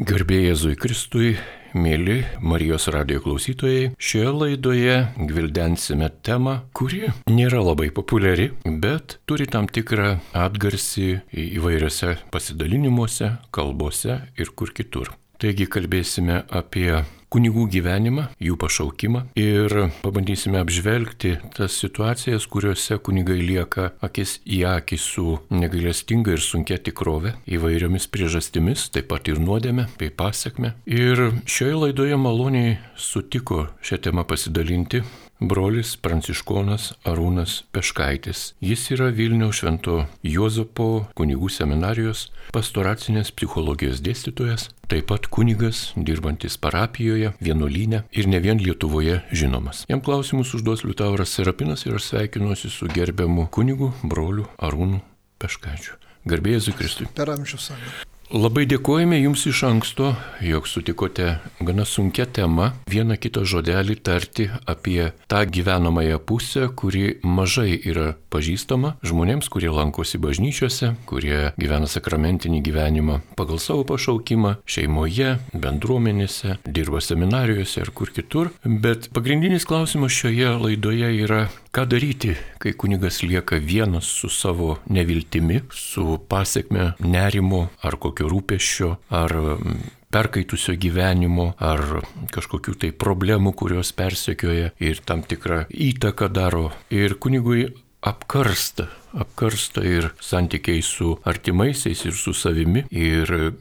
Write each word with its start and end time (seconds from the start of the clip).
Garbėjai 0.00 0.46
Jėzui 0.46 0.76
Kristui, 0.80 1.30
mėly 1.76 2.22
Marijos 2.40 2.86
radijo 2.88 3.20
klausytojai, 3.20 3.90
šioje 4.00 4.30
laidoje 4.32 4.94
gvildensime 5.28 6.08
temą, 6.24 6.54
kuri 6.72 7.10
nėra 7.28 7.60
labai 7.60 7.90
populiari, 7.92 8.46
bet 8.64 9.18
turi 9.28 9.44
tam 9.44 9.68
tikrą 9.68 10.14
atgarsį 10.32 11.10
įvairiose 11.44 12.14
pasidalinimuose, 12.32 13.34
kalbose 13.52 14.22
ir 14.40 14.54
kur 14.56 14.72
kitur. 14.72 15.12
Taigi 15.36 15.68
kalbėsime 15.68 16.46
apie 16.48 17.02
kunigų 17.30 17.66
gyvenimą, 17.70 18.26
jų 18.42 18.56
pašaukimą 18.60 19.22
ir 19.38 19.76
pabandysime 20.02 20.60
apžvelgti 20.60 21.36
tas 21.56 21.76
situacijas, 21.78 22.48
kuriuose 22.50 22.98
kunigai 22.98 23.38
lieka 23.38 23.90
akis 24.04 24.38
į 24.44 24.64
akį 24.74 24.98
su 25.00 25.26
negailestinga 25.54 26.34
ir 26.34 26.44
sunkia 26.44 26.80
tikrove, 26.82 27.36
įvairiomis 27.46 28.10
priežastimis, 28.10 28.88
taip 28.94 29.10
pat 29.12 29.30
ir 29.30 29.40
nuodėme 29.42 29.86
bei 30.00 30.10
pasiekme. 30.10 30.74
Ir 30.90 31.28
šioje 31.46 31.82
laidoje 31.84 32.18
maloniai 32.20 32.78
sutiko 32.98 33.68
šią 33.86 34.02
temą 34.08 34.26
pasidalinti 34.28 35.04
brolis 35.40 35.96
pranciškonas 35.96 36.92
Arūnas 37.08 37.62
Peškaitis. 37.72 38.52
Jis 38.60 38.84
yra 38.94 39.08
Vilniaus 39.14 39.60
Švento 39.60 40.04
Juozapo 40.22 41.06
kunigų 41.16 41.48
seminarijos 41.52 42.28
pastoracinės 42.54 43.32
psichologijos 43.32 44.02
dėstytojas, 44.04 44.68
taip 44.90 45.08
pat 45.10 45.30
kunigas, 45.32 45.90
dirbantis 45.96 46.58
parapijoje, 46.60 47.32
vienuolyne 47.40 48.04
ir 48.12 48.28
ne 48.28 48.42
vien 48.42 48.60
Lietuvoje 48.60 49.22
žinomas. 49.32 49.86
Jam 49.88 50.04
klausimus 50.04 50.52
užduos 50.58 50.84
Liutauras 50.84 51.32
Serapinas 51.32 51.86
ir 51.86 51.96
aš 51.96 52.10
sveikinuosi 52.12 52.70
su 52.70 52.90
gerbiamu 52.92 53.48
kunigu, 53.48 53.94
broliu 54.02 54.46
Arūnu 54.58 55.00
Peškaičiu. 55.40 55.96
Garbėjai 56.28 56.68
Zikristui. 56.68 57.08
Per 57.16 57.32
amžius 57.32 57.70
sąjungą. 57.70 58.09
Labai 58.30 58.62
dėkojame 58.70 59.16
Jums 59.18 59.42
iš 59.50 59.64
anksto, 59.66 60.12
jog 60.46 60.68
sutikote 60.70 61.32
gana 61.66 61.82
sunkia 61.82 62.28
tema 62.30 62.68
vieną 62.86 63.16
kitą 63.18 63.42
žodelį 63.42 63.96
tarti 64.06 64.44
apie 64.70 65.08
tą 65.26 65.40
gyvenamąją 65.50 66.20
pusę, 66.22 66.68
kuri 66.78 67.16
mažai 67.26 67.74
yra 67.74 68.12
pažįstama 68.30 68.92
žmonėms, 69.02 69.50
kurie 69.50 69.72
lankosi 69.74 70.20
bažnyčiose, 70.22 70.92
kurie 71.10 71.50
gyvena 71.58 71.90
sakramentinį 71.90 72.60
gyvenimą 72.68 73.16
pagal 73.34 73.58
savo 73.58 73.82
pašaukimą, 73.88 74.60
šeimoje, 74.62 75.32
bendruomenėse, 75.50 76.60
dirba 76.62 77.02
seminarijose 77.02 77.82
ar 77.82 77.90
kur 77.90 78.14
kitur. 78.14 78.52
Bet 78.62 79.10
pagrindinis 79.10 79.66
klausimas 79.66 80.14
šioje 80.14 80.54
laidoje 80.68 81.10
yra, 81.26 81.48
ką 81.70 81.86
daryti, 81.86 82.34
kai 82.58 82.72
kunigas 82.74 83.22
lieka 83.22 83.58
vienas 83.62 84.04
su 84.04 84.28
savo 84.28 84.78
neviltimi, 84.90 85.60
su 85.70 86.18
pasiekme 86.28 86.92
nerimo 86.98 87.68
ar 87.86 87.96
kokio 87.96 88.26
rūpeščio 88.30 88.90
ar 89.14 89.34
mm, 89.34 89.76
perkaitusio 90.10 90.74
gyvenimo 90.74 91.52
ar 91.62 92.02
kažkokių 92.34 92.74
tai 92.74 92.90
problemų, 92.90 93.54
kurios 93.54 93.92
persekioja 93.94 94.72
ir 94.82 95.04
tam 95.06 95.22
tikrą 95.22 95.68
įtaką 95.70 96.30
daro. 96.34 96.72
Ir 96.90 97.14
kunigui 97.22 97.68
apkarsta, 98.02 98.88
apkarsta 99.14 99.84
ir 99.86 100.10
santykiai 100.20 100.82
su 100.82 101.14
artimaisiais 101.22 102.02
ir 102.08 102.18
su 102.18 102.34
savimi. 102.34 102.86
Ir 102.90 103.54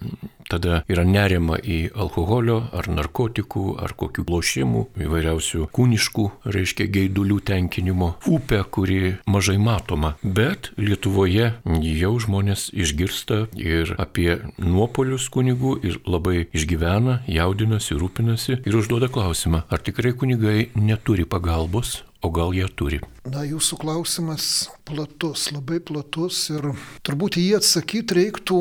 tada 0.50 0.81
yra 0.89 1.05
nerima 1.08 1.59
į 1.61 1.80
alkoholio 1.94 2.59
ar 2.75 2.89
narkotikų 2.92 3.66
ar 3.83 3.94
kokių 4.00 4.25
lošimų, 4.30 4.83
įvairiausių 5.05 5.67
kūniškų, 5.75 6.25
reiškia, 6.55 6.89
geidulių 6.95 7.39
tenkinimo 7.45 8.14
upę, 8.30 8.64
kuri 8.72 9.16
mažai 9.30 9.58
matoma. 9.61 10.16
Bet 10.23 10.72
Lietuvoje 10.80 11.53
jau 11.66 12.14
žmonės 12.22 12.70
išgirsta 12.73 13.45
ir 13.59 13.95
apie 14.02 14.39
nuopolius 14.58 15.30
kunigų 15.33 15.77
ir 15.86 16.02
labai 16.09 16.47
išgyvena, 16.55 17.22
jaudinasi, 17.30 17.97
rūpinasi 18.00 18.61
ir 18.66 18.80
užduoda 18.81 19.11
klausimą, 19.14 19.66
ar 19.70 19.86
tikrai 19.86 20.16
kunigai 20.17 20.70
neturi 20.75 21.27
pagalbos, 21.30 22.03
o 22.22 22.33
gal 22.36 22.52
jie 22.55 22.67
turi. 22.75 23.00
Na, 23.30 23.44
jūsų 23.45 23.77
klausimas 23.77 24.43
platus, 24.87 25.49
labai 25.53 25.77
platus 25.86 26.48
ir 26.49 26.64
turbūt 27.05 27.36
jį 27.37 27.59
atsakyti 27.59 28.15
reiktų 28.17 28.58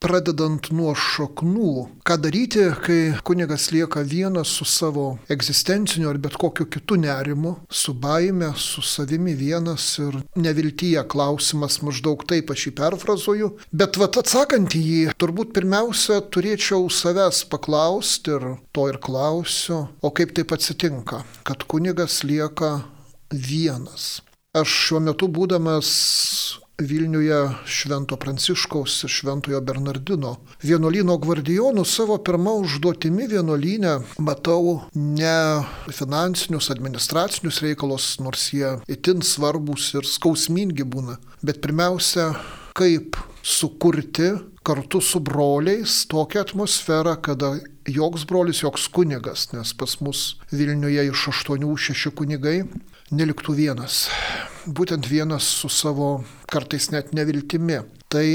pradedant 0.00 0.70
nuo 0.72 0.94
šaknų. 0.96 1.72
Ką 2.06 2.16
daryti, 2.22 2.64
kai 2.86 2.98
kunigas 3.26 3.68
lieka 3.74 4.00
vienas 4.08 4.54
su 4.56 4.64
savo 4.68 5.18
egzistenciniu 5.32 6.08
ar 6.08 6.20
bet 6.22 6.38
kokiu 6.40 6.64
kitu 6.70 6.96
nerimu, 7.02 7.56
su 7.68 7.92
baime, 7.92 8.54
su 8.56 8.80
savimi 8.80 9.36
vienas 9.36 9.90
ir 10.00 10.16
neviltyje 10.38 11.04
klausimas 11.12 11.82
maždaug 11.84 12.24
taip 12.24 12.54
aš 12.54 12.70
jį 12.70 12.74
perfrazuoju. 12.80 13.52
Bet 13.76 14.00
vat 14.00 14.16
atsakant 14.22 14.78
į 14.78 14.84
jį, 14.86 15.04
turbūt 15.20 15.52
pirmiausia 15.56 16.22
turėčiau 16.32 16.88
savęs 16.88 17.44
paklausti 17.52 18.38
ir 18.38 18.50
to 18.72 18.88
ir 18.88 19.02
klausiu, 19.02 19.86
o 20.00 20.14
kaip 20.16 20.32
taip 20.36 20.56
atsitinka, 20.56 21.24
kad 21.44 21.68
kunigas 21.68 22.22
lieka 22.24 22.78
vienas. 23.30 24.20
Aš 24.56 24.72
šiuo 24.86 25.02
metu 25.04 25.28
būdamas 25.28 25.88
Vilniuje 26.76 27.38
Švento 27.64 28.16
Pranciškaus 28.20 28.98
ir 29.06 29.12
Šventojo 29.12 29.62
Bernardino 29.64 30.34
vienuolyno 30.60 31.16
gvardijonų 31.20 31.84
savo 31.88 32.18
pirmą 32.20 32.52
užduotimi 32.60 33.28
vienuolynę 33.30 33.94
matau 34.20 34.82
ne 34.92 35.64
finansinius, 35.88 36.68
administracinius 36.74 37.62
reikalus, 37.64 38.10
nors 38.20 38.50
jie 38.52 38.74
itin 38.92 39.24
svarbus 39.24 39.94
ir 39.96 40.04
skausmingi 40.04 40.84
būna, 40.84 41.16
bet 41.40 41.62
pirmiausia, 41.64 42.34
kaip 42.76 43.16
sukurti 43.40 44.34
kartu 44.66 45.00
su 45.00 45.20
broliais 45.20 46.02
tokią 46.10 46.44
atmosferą, 46.44 47.16
kada 47.22 47.54
joks 47.88 48.26
brolis, 48.28 48.60
joks 48.64 48.88
kunigas, 48.92 49.48
nes 49.54 49.72
pas 49.72 49.96
mus 50.02 50.26
Vilniuje 50.52 51.08
iš 51.08 51.28
aštuonių 51.32 51.72
šeši 51.86 52.12
kunigai, 52.18 52.58
neliktų 53.10 53.54
vienas. 53.56 54.06
Būtent 54.66 55.06
vienas 55.06 55.46
su 55.46 55.70
savo 55.70 56.24
kartais 56.50 56.90
net 56.90 57.12
neviltimi. 57.14 57.82
Tai 58.10 58.26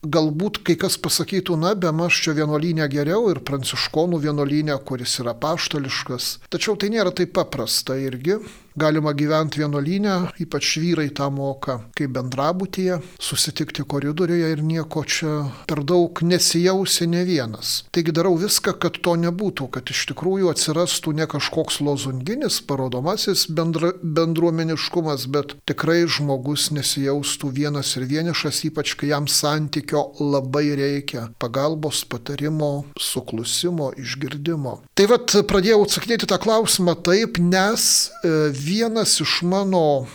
galbūt 0.00 0.62
kai 0.64 0.76
kas 0.80 0.96
pasakytų, 1.02 1.58
na, 1.60 1.74
be 1.76 1.90
maž 1.92 2.22
čia 2.24 2.32
vienuolynė 2.38 2.86
geriau 2.92 3.28
ir 3.32 3.42
pranciškonų 3.44 4.22
vienuolynė, 4.24 4.78
kuris 4.86 5.18
yra 5.20 5.34
paštališkas. 5.36 6.30
Tačiau 6.52 6.78
tai 6.80 6.88
nėra 6.94 7.12
taip 7.12 7.34
paprasta 7.36 7.98
irgi 8.00 8.38
galima 8.80 9.12
gyventi 9.12 9.60
vienuolynę, 9.60 10.14
ypač 10.40 10.78
vyrai 10.80 11.10
tą 11.12 11.28
moka, 11.30 11.80
kaip 11.98 12.14
bendrabutyje, 12.16 13.00
susitikti 13.20 13.84
koridoriuje 13.84 14.48
ir 14.54 14.62
nieko 14.64 15.02
čia 15.04 15.34
per 15.68 15.82
daug 15.84 16.22
nesijausi 16.24 17.08
ne 17.10 17.24
vienas. 17.28 17.84
Taigi 17.92 18.14
darau 18.16 18.36
viską, 18.40 18.74
kad 18.80 18.96
to 19.04 19.16
nebūtų, 19.20 19.68
kad 19.74 19.92
iš 19.92 20.06
tikrųjų 20.12 20.50
atsirastų 20.52 21.14
ne 21.18 21.26
kažkoks 21.30 21.80
lozunginis, 21.84 22.60
parodomasis 22.64 23.46
bendra, 23.52 23.92
bendruomeniškumas, 24.00 25.26
bet 25.34 25.56
tikrai 25.68 26.06
žmogus 26.08 26.70
nesijaustų 26.74 27.52
vienas 27.60 27.92
ir 28.00 28.08
vienišas, 28.10 28.62
ypač 28.70 28.94
kai 28.96 29.12
jam 29.12 29.28
santykio 29.28 30.06
labai 30.20 30.70
reikia- 30.80 31.28
pagalbos, 31.42 32.04
patarimo, 32.08 32.86
suklusimo, 32.98 33.92
išgirdimo. 34.00 34.80
Tai 34.94 35.06
vad 35.06 35.36
pradėjau 35.50 35.84
atsakinėti 35.84 36.28
tą 36.30 36.38
klausimą 36.40 36.96
taip, 37.04 37.38
nes 37.38 38.10
e, 38.24 38.50
vienas 38.70 39.16
iš 39.22 39.40
mano 39.46 40.06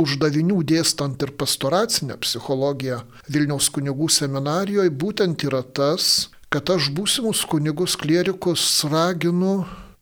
uždavinių 0.00 0.60
dėstant 0.66 1.22
ir 1.22 1.32
pastoracinę 1.38 2.16
psichologiją 2.24 3.02
Vilniaus 3.30 3.68
kunigų 3.74 4.08
seminarijoje 4.10 4.92
būtent 5.02 5.44
yra 5.46 5.62
tas, 5.62 6.30
kad 6.50 6.70
aš 6.74 6.90
būsimus 6.96 7.44
kunigus 7.50 7.96
klierikus 8.00 8.64
raginu 8.90 9.60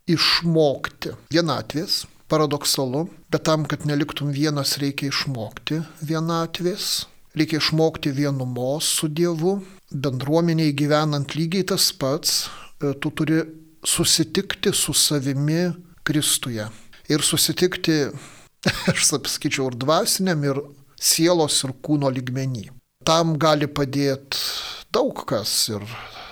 išmokti. 0.08 1.12
Vienatvės, 1.34 2.06
paradoksalu, 2.32 3.06
bet 3.32 3.44
tam, 3.48 3.66
kad 3.69 3.84
neliktum 3.88 4.32
vienas, 4.32 4.78
reikia 4.80 5.10
išmokti 5.12 5.82
vienatvės, 6.00 7.06
reikia 7.36 7.60
išmokti 7.60 8.14
vienumos 8.16 8.88
su 9.00 9.10
Dievu, 9.12 9.58
bendruomeniai 9.92 10.72
gyvenant 10.76 11.36
lygiai 11.36 11.69
tas 11.75 11.92
pats, 11.92 12.46
e, 12.80 12.94
tu 12.96 13.12
turi 13.12 13.44
susitikti 13.84 14.72
su 14.72 14.96
savimi 14.96 15.66
Kristuje 16.08 16.64
ir 17.08 17.25
susitikti, 17.25 18.00
aš 18.93 19.06
sakyčiau, 19.12 19.70
ir 19.70 19.78
dvasiniam, 19.81 20.44
ir 20.44 20.62
sielos, 21.00 21.62
ir 21.64 21.75
kūno 21.84 22.10
lygmenį. 22.12 22.69
Tam 23.06 23.37
gali 23.40 23.69
padėti 23.70 24.40
daug 24.93 25.25
kas 25.28 25.52
ir 25.72 25.84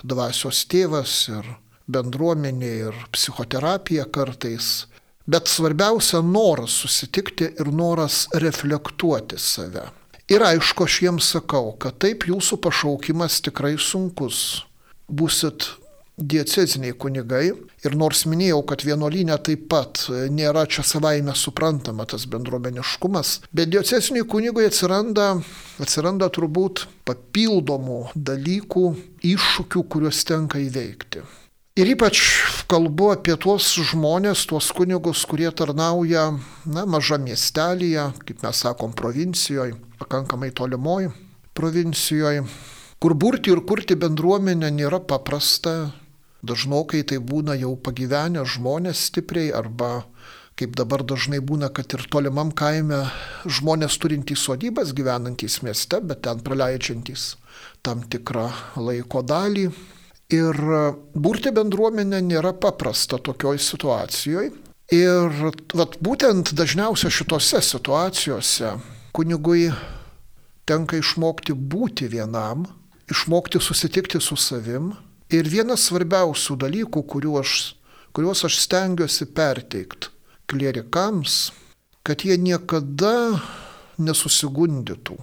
dvasios 0.05 0.65
tėvas, 0.71 1.15
ir 1.33 1.47
bendruomenė, 1.89 2.73
ir 2.89 2.99
psichoterapija 3.15 4.09
kartais. 4.13 4.87
Bet 5.27 5.51
svarbiausia 5.51 6.21
noras 6.23 6.75
susitikti 6.83 7.49
ir 7.59 7.71
noras 7.75 8.27
reflektuoti 8.35 9.39
save. 9.43 9.89
Ir 10.31 10.43
aišku, 10.43 10.87
aš 10.87 11.01
jiems 11.03 11.33
sakau, 11.35 11.73
kad 11.79 11.99
taip 12.03 12.27
jūsų 12.27 12.59
pašaukimas 12.63 13.41
tikrai 13.47 13.75
sunkus. 13.79 14.67
Būsit 15.07 15.69
dieceziniai 16.17 16.97
kunigai. 16.97 17.51
Ir 17.85 17.97
nors 17.99 18.25
minėjau, 18.27 18.63
kad 18.67 18.83
vienuolynė 18.87 19.37
taip 19.45 19.67
pat 19.71 20.07
nėra 20.33 20.65
čia 20.67 20.85
savaime 20.87 21.35
suprantama 21.37 22.07
tas 22.09 22.25
bendruomeniškumas, 22.31 23.41
bet 23.53 23.71
dieceziniai 23.75 24.27
kunigai 24.29 24.67
atsiranda, 24.71 25.35
atsiranda 25.83 26.31
turbūt 26.33 26.87
papildomų 27.07 28.01
dalykų, 28.17 28.87
iššūkių, 29.27 29.85
kuriuos 29.93 30.25
tenka 30.27 30.63
įveikti. 30.63 31.25
Ir 31.77 31.91
ypač 31.93 32.23
kalbu 32.73 33.11
apie 33.13 33.35
tuos 33.37 33.69
žmonės, 33.91 34.47
tuos 34.49 34.71
kunigus, 34.73 35.27
kurie 35.29 35.51
tarnauja, 35.53 36.31
na, 36.65 36.87
maža 36.89 37.21
miestelėje, 37.21 38.09
kaip 38.25 38.41
mes 38.47 38.65
sakom, 38.65 38.97
provincijoje, 38.97 39.77
pakankamai 40.01 40.55
tolimoje 40.57 41.13
provincijoje, 41.57 42.45
kur 43.01 43.15
burti 43.15 43.53
ir 43.55 43.63
kurti 43.69 43.97
bendruomenę 43.99 44.71
nėra 44.77 45.01
paprasta. 45.13 45.77
Dažnokai 46.43 47.03
tai 47.09 47.19
būna 47.23 47.57
jau 47.57 47.75
pagyvenę 47.77 48.45
žmonės 48.45 49.07
stipriai 49.09 49.53
arba 49.57 50.05
kaip 50.57 50.73
dabar 50.77 51.05
dažnai 51.05 51.43
būna, 51.45 51.69
kad 51.69 51.93
ir 51.93 52.07
tolimam 52.13 52.51
kaime 52.57 53.03
žmonės 53.45 53.99
turintys 54.01 54.45
sodybas 54.47 54.95
gyvenantys 54.97 55.61
mieste, 55.65 56.01
bet 56.01 56.23
ten 56.25 56.41
praleidžiantys 56.41 57.35
tam 57.85 58.03
tikrą 58.09 58.49
laiko 58.81 59.23
dalį. 59.23 59.69
Ir 60.33 60.57
burti 61.15 61.53
bendruomenę 61.55 62.23
nėra 62.25 62.55
paprasta 62.59 63.21
tokioj 63.23 63.61
situacijoje. 63.63 64.55
Ir 64.95 65.37
vat, 65.75 65.99
būtent 66.03 66.55
dažniausiai 66.57 67.13
šitose 67.13 67.61
situacijose 67.63 68.73
kunigui 69.15 69.69
tenka 70.67 70.99
išmokti 70.99 71.55
būti 71.55 72.09
vienam, 72.11 72.67
išmokti 73.11 73.61
susitikti 73.63 74.21
su 74.23 74.39
savim. 74.39 74.95
Ir 75.35 75.49
vienas 75.51 75.89
svarbiausių 75.89 76.55
dalykų, 76.63 77.03
aš, 77.41 77.75
kuriuos 78.15 78.45
aš 78.47 78.61
stengiuosi 78.63 79.27
perteikti 79.27 80.13
klierikams, 80.47 81.51
kad 82.07 82.23
jie 82.23 82.37
niekada 82.39 83.43
nesusigundytų 83.99 85.17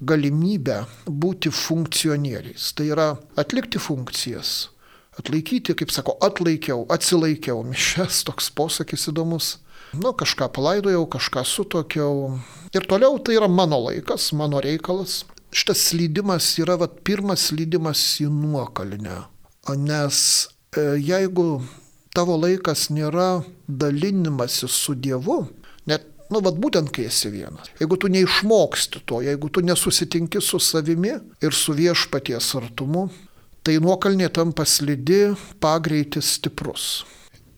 galimybę 0.00 0.84
būti 1.06 1.50
funkcionieriais. 1.50 2.72
Tai 2.78 2.86
yra 2.86 3.06
atlikti 3.34 3.80
funkcijas, 3.82 4.70
atlaikyti, 5.18 5.74
kaip 5.74 5.90
sako, 5.90 6.14
atlaikiau, 6.22 6.84
atsilaikiau, 6.94 7.64
mišes 7.66 8.22
toks 8.28 8.52
posakis 8.54 9.08
įdomus. 9.10 9.56
Nu, 9.96 10.12
kažką 10.12 10.50
palaidojau, 10.54 11.06
kažką 11.10 11.42
sutokiau. 11.48 12.38
Ir 12.76 12.86
toliau 12.86 13.18
tai 13.18 13.40
yra 13.40 13.48
mano 13.48 13.80
laikas, 13.88 14.30
mano 14.36 14.60
reikalas. 14.62 15.24
Šitas 15.50 15.82
slydimas 15.88 16.52
yra 16.60 16.76
vat, 16.78 17.00
pirmas 17.02 17.48
slydimas 17.48 18.04
į 18.22 18.28
nuokalinę. 18.30 19.24
Nes 19.76 20.48
e, 20.76 20.80
jeigu 21.02 21.60
tavo 22.16 22.36
laikas 22.40 22.88
nėra 22.94 23.42
dalinimasis 23.68 24.72
su 24.72 24.94
Dievu, 24.96 25.42
net, 25.88 26.06
nu, 26.32 26.40
vad 26.44 26.58
būtent 26.60 26.90
kai 26.94 27.08
esi 27.10 27.30
vienas. 27.32 27.68
Jeigu 27.80 27.98
tu 28.00 28.10
neišmoksti 28.12 29.04
to, 29.08 29.20
jeigu 29.26 29.50
tu 29.52 29.62
nesusitinki 29.64 30.40
su 30.44 30.60
savimi 30.62 31.14
ir 31.44 31.54
su 31.56 31.76
viešpaties 31.76 32.54
artumu, 32.58 33.08
tai 33.62 33.76
nuokalnė 33.84 34.30
tampa 34.32 34.64
slidi, 34.64 35.34
pagreitis 35.60 36.38
stiprus. 36.38 36.88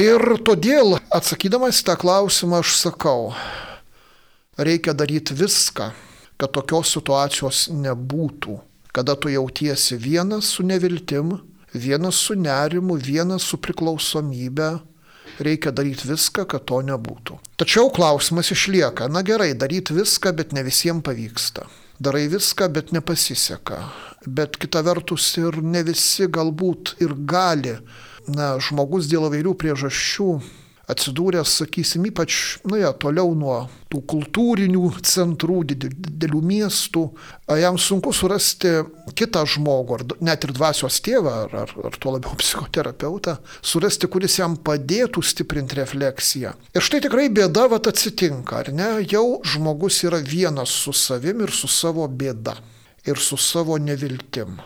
Ir 0.01 0.23
todėl, 0.47 0.97
atsakydamas 1.13 1.83
tą 1.85 1.95
klausimą, 2.01 2.63
aš 2.65 2.73
sakau, 2.81 3.35
reikia 4.57 4.95
daryti 4.97 5.37
viską, 5.37 5.91
kad 6.41 6.55
tokios 6.57 6.95
situacijos 6.97 7.67
nebūtų, 7.69 8.57
kada 8.97 9.13
tu 9.15 9.29
jautiesi 9.29 9.99
vienas 10.01 10.55
su 10.57 10.65
neviltim, 10.65 11.37
vienas 11.75 12.15
su 12.15 12.35
nerimu, 12.35 12.97
vienas 12.97 13.47
su 13.47 13.59
priklausomybė. 13.63 14.71
Reikia 15.41 15.71
daryti 15.73 16.09
viską, 16.11 16.45
kad 16.51 16.67
to 16.69 16.81
nebūtų. 16.85 17.39
Tačiau 17.61 17.89
klausimas 17.95 18.51
išlieka, 18.53 19.09
na 19.09 19.23
gerai, 19.25 19.55
daryti 19.57 19.95
viską, 19.97 20.35
bet 20.37 20.53
ne 20.53 20.65
visiems 20.67 21.05
pavyksta. 21.07 21.65
Darai 22.01 22.27
viską, 22.33 22.69
bet 22.73 22.93
nepasiseka. 22.93 23.79
Bet 24.27 24.59
kita 24.61 24.83
vertus 24.85 25.31
ir 25.41 25.61
ne 25.63 25.83
visi 25.87 26.29
galbūt 26.29 26.97
ir 27.05 27.15
gali. 27.29 27.79
Na, 28.29 28.55
žmogus 28.61 29.09
dėl 29.09 29.31
vairių 29.33 29.55
priežasčių 29.57 30.29
atsidūręs, 30.91 31.53
sakysim, 31.61 32.07
ypač, 32.11 32.61
nu 32.69 32.79
ja, 32.81 32.91
toliau 32.93 33.33
nuo 33.39 33.57
tų 33.91 34.01
kultūrinių 34.11 34.91
centrų, 35.07 35.61
didelių 35.73 36.41
miestų, 36.47 37.03
jam 37.59 37.79
sunku 37.81 38.13
surasti 38.15 38.73
kitą 39.19 39.43
žmogų, 39.51 39.99
ar 39.99 40.05
net 40.25 40.47
ir 40.47 40.55
dvasios 40.57 41.01
tėvą, 41.05 41.35
ar, 41.47 41.57
ar, 41.65 41.75
ar 41.91 41.99
tuo 42.01 42.15
labiau 42.15 42.37
psichoterapeutą, 42.43 43.39
surasti, 43.63 44.11
kuris 44.11 44.39
jam 44.41 44.57
padėtų 44.57 45.25
stiprinti 45.27 45.81
refleksiją. 45.81 46.55
Ir 46.75 46.87
štai 46.87 47.03
tikrai 47.07 47.29
bėda 47.35 47.67
vat 47.73 47.91
atsitinka, 47.91 48.65
ar 48.65 48.73
ne? 48.75 48.93
Jau 49.11 49.41
žmogus 49.47 50.03
yra 50.07 50.23
vienas 50.23 50.75
su 50.85 50.95
savim 50.97 51.43
ir 51.47 51.55
su 51.55 51.71
savo 51.71 52.07
bėda. 52.09 52.57
Ir 53.09 53.17
su 53.17 53.39
savo 53.41 53.79
neviltim. 53.81 54.59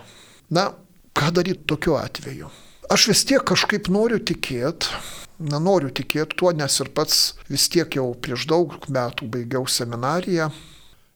Na, 0.51 0.73
ką 1.15 1.31
daryti 1.37 1.69
tokiu 1.71 1.95
atveju? 2.01 2.51
Aš 2.93 3.07
vis 3.09 3.23
tiek 3.25 3.45
kažkaip 3.47 3.89
noriu 3.89 4.19
tikėti, 4.21 4.91
nenoriu 5.39 5.91
tikėti 5.91 6.37
tuo, 6.39 6.53
nes 6.55 6.81
ir 6.81 6.91
pats 6.95 7.35
vis 7.51 7.67
tiek 7.73 7.97
jau 7.99 8.13
prieš 8.15 8.47
daug 8.51 8.77
metų 8.89 9.29
baigiau 9.31 9.67
seminariją 9.71 10.51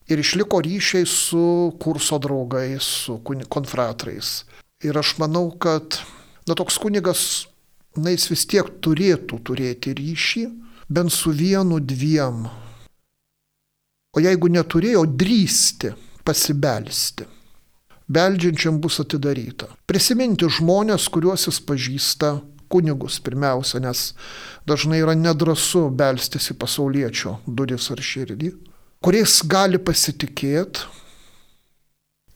ir 0.09 0.23
išliko 0.23 0.61
ryšiai 0.65 1.07
su 1.07 1.75
kurso 1.81 2.19
draugais, 2.19 2.83
su 3.05 3.19
konfratrais. 3.49 4.45
Ir 4.85 4.99
aš 4.99 5.17
manau, 5.19 5.51
kad 5.51 6.01
na, 6.49 6.55
toks 6.55 6.79
kunigas, 6.81 7.47
na, 7.97 8.13
jis 8.15 8.29
vis 8.31 8.47
tiek 8.49 8.69
turėtų 8.85 9.41
turėti 9.45 9.95
ryšį, 9.99 10.45
bent 10.89 11.13
su 11.13 11.33
vienu, 11.35 11.81
dviem. 11.81 12.47
O 14.17 14.23
jeigu 14.25 14.49
neturėjo, 14.51 15.05
drįsti 15.19 15.93
pasibelsti. 16.25 17.27
Beldžiančiam 18.09 18.79
bus 18.81 19.03
atidaryta. 19.03 19.69
Prisiminti 19.85 20.49
žmonės, 20.49 21.11
kuriuos 21.13 21.45
jis 21.51 21.59
pažįsta, 21.69 22.39
kunigus 22.73 23.19
pirmiausia, 23.25 23.81
nes 23.85 24.13
dažnai 24.69 25.03
yra 25.03 25.15
nedrasu 25.19 25.89
belstis 25.91 26.51
į 26.53 26.59
pasaulietčio 26.61 27.39
duris 27.47 27.91
ar 27.95 28.03
širdį, 28.11 28.53
kuriais 29.05 29.41
gali 29.49 29.81
pasitikėti 29.81 30.87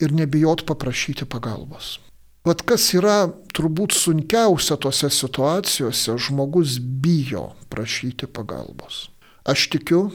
ir 0.03 0.15
nebijot 0.17 0.67
paprašyti 0.67 1.29
pagalbos. 1.31 1.99
Vat 2.43 2.65
kas 2.67 2.89
yra 2.99 3.29
turbūt 3.55 3.95
sunkiausia 3.95 4.75
tose 4.83 5.13
situacijose, 5.15 6.17
žmogus 6.19 6.81
bijo 6.83 7.53
prašyti 7.71 8.27
pagalbos. 8.27 9.05
Aš 9.47 9.69
tikiu, 9.71 10.09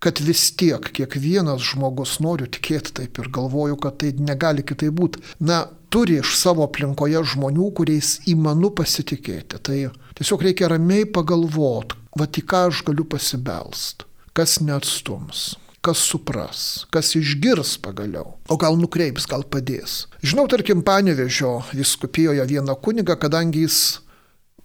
kad 0.00 0.20
vis 0.20 0.46
tiek 0.56 0.88
kiekvienas 0.96 1.64
žmogus 1.64 2.18
noriu 2.24 2.48
tikėti 2.48 2.92
taip 3.00 3.20
ir 3.20 3.28
galvoju, 3.32 3.76
kad 3.80 4.00
tai 4.00 4.14
negali 4.16 4.64
kitai 4.64 4.90
būti. 4.92 5.20
Na, 5.40 5.66
turi 5.94 6.18
iš 6.18 6.34
savo 6.40 6.66
aplinkoje 6.66 7.20
žmonių, 7.34 7.68
kuriais 7.78 8.16
įmanu 8.30 8.72
pasitikėti. 8.74 9.60
Tai 9.62 9.78
tiesiog 10.18 10.42
reikia 10.48 10.72
ramiai 10.72 11.06
pagalvoti, 11.06 11.94
va 12.18 12.26
į 12.26 12.42
ką 12.50 12.64
aš 12.70 12.82
galiu 12.88 13.06
pasibelst, 13.06 14.08
kas 14.34 14.58
neatstums 14.64 15.52
kas 15.84 16.00
supras, 16.00 16.60
kas 16.88 17.10
išgirs 17.12 17.74
pagaliau, 17.84 18.38
o 18.48 18.56
gal 18.56 18.78
nukreips, 18.80 19.26
gal 19.28 19.42
padės. 19.44 20.06
Žinau, 20.24 20.46
tarkim, 20.48 20.80
Panevežio 20.80 21.58
viskupijoje 21.76 22.46
vieną 22.48 22.72
kunigą, 22.80 23.18
kadangi 23.20 23.66
jis 23.66 23.80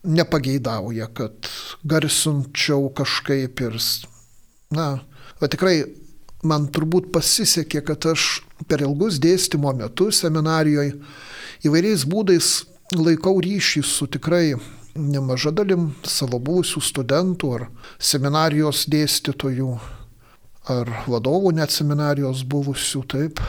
nepageidauja, 0.07 1.09
kad 1.11 1.51
garsinčiau 1.83 2.87
kažkaip 2.95 3.59
ir, 3.67 3.75
na, 4.71 4.87
Va 5.39 5.47
tikrai 5.47 5.85
man 6.43 6.67
turbūt 6.71 7.11
pasisekė, 7.13 7.83
kad 7.85 8.05
aš 8.13 8.41
per 8.67 8.83
ilgus 8.85 9.19
dėstymo 9.21 9.73
metus 9.75 10.21
seminarijoje 10.23 10.95
įvairiais 11.67 12.05
būdais 12.07 12.51
laikau 12.95 13.37
ryšį 13.43 13.83
su 13.85 14.07
tikrai 14.07 14.55
nemaža 14.99 15.51
dalim 15.55 15.91
savo 16.03 16.39
buvusių 16.41 16.81
studentų 16.83 17.51
ar 17.57 17.65
seminarijos 17.99 18.85
dėstytojų 18.91 19.73
ar 20.69 20.91
vadovų 21.09 21.53
net 21.57 21.73
seminarijos 21.73 22.43
buvusių, 22.47 23.03
taip. 23.09 23.41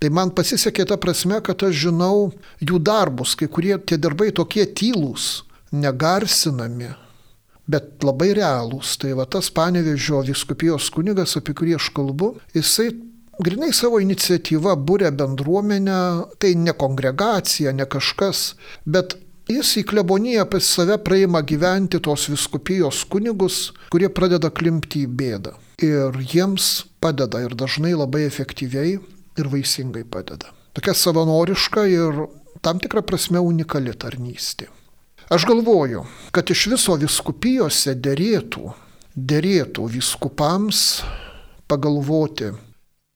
Tai 0.00 0.08
man 0.16 0.30
pasisekė 0.32 0.86
ta 0.88 0.96
prasme, 0.96 1.40
kad 1.44 1.60
aš 1.66 1.76
žinau 1.88 2.30
jų 2.64 2.80
darbus, 2.80 3.34
kai 3.36 3.50
kurie 3.52 3.74
tie 3.84 3.98
darbai 4.00 4.30
tokie 4.32 4.64
tylūs, 4.64 5.42
negarsinami, 5.76 6.94
bet 7.70 8.04
labai 8.06 8.32
realūs. 8.38 8.96
Tai 9.00 9.14
va 9.20 9.26
tas 9.30 9.50
panevežio 9.54 10.24
viskupijos 10.26 10.90
kunigas, 10.94 11.36
apie 11.38 11.54
kurį 11.56 11.76
aš 11.78 11.90
kalbu, 11.96 12.34
jisai 12.56 12.90
grinai 13.40 13.72
savo 13.76 14.00
iniciatyvą 14.02 14.76
būrė 14.86 15.10
bendruomenę, 15.16 16.00
tai 16.42 16.54
ne 16.58 16.74
kongregacija, 16.76 17.72
ne 17.76 17.86
kažkas, 17.88 18.54
bet 18.84 19.16
jis 19.50 19.72
į 19.80 19.86
kleboniją 19.90 20.46
pas 20.50 20.66
save 20.76 20.98
praeima 21.04 21.42
gyventi 21.46 22.00
tos 22.02 22.28
viskupijos 22.30 23.04
kunigus, 23.10 23.70
kurie 23.92 24.10
pradeda 24.12 24.52
klimti 24.54 25.06
į 25.06 25.12
bėdą. 25.20 25.54
Ir 25.80 26.18
jiems 26.32 26.84
padeda 27.00 27.40
ir 27.40 27.56
dažnai 27.56 27.94
labai 27.96 28.26
efektyviai 28.26 28.98
ir 29.40 29.48
vaisingai 29.48 30.04
padeda. 30.04 30.52
Tokia 30.76 30.94
savanoriška 30.94 31.86
ir 31.90 32.26
tam 32.62 32.78
tikrą 32.82 33.02
prasme 33.06 33.40
unikali 33.42 33.94
tarnystė. 33.96 34.68
Aš 35.30 35.46
galvoju, 35.46 36.04
kad 36.34 36.50
iš 36.50 36.66
viso 36.72 36.96
viskupijose 36.98 37.94
dėrėtų, 37.94 38.72
dėrėtų 39.14 39.86
viskupams 39.92 40.80
pagalvoti, 41.70 42.50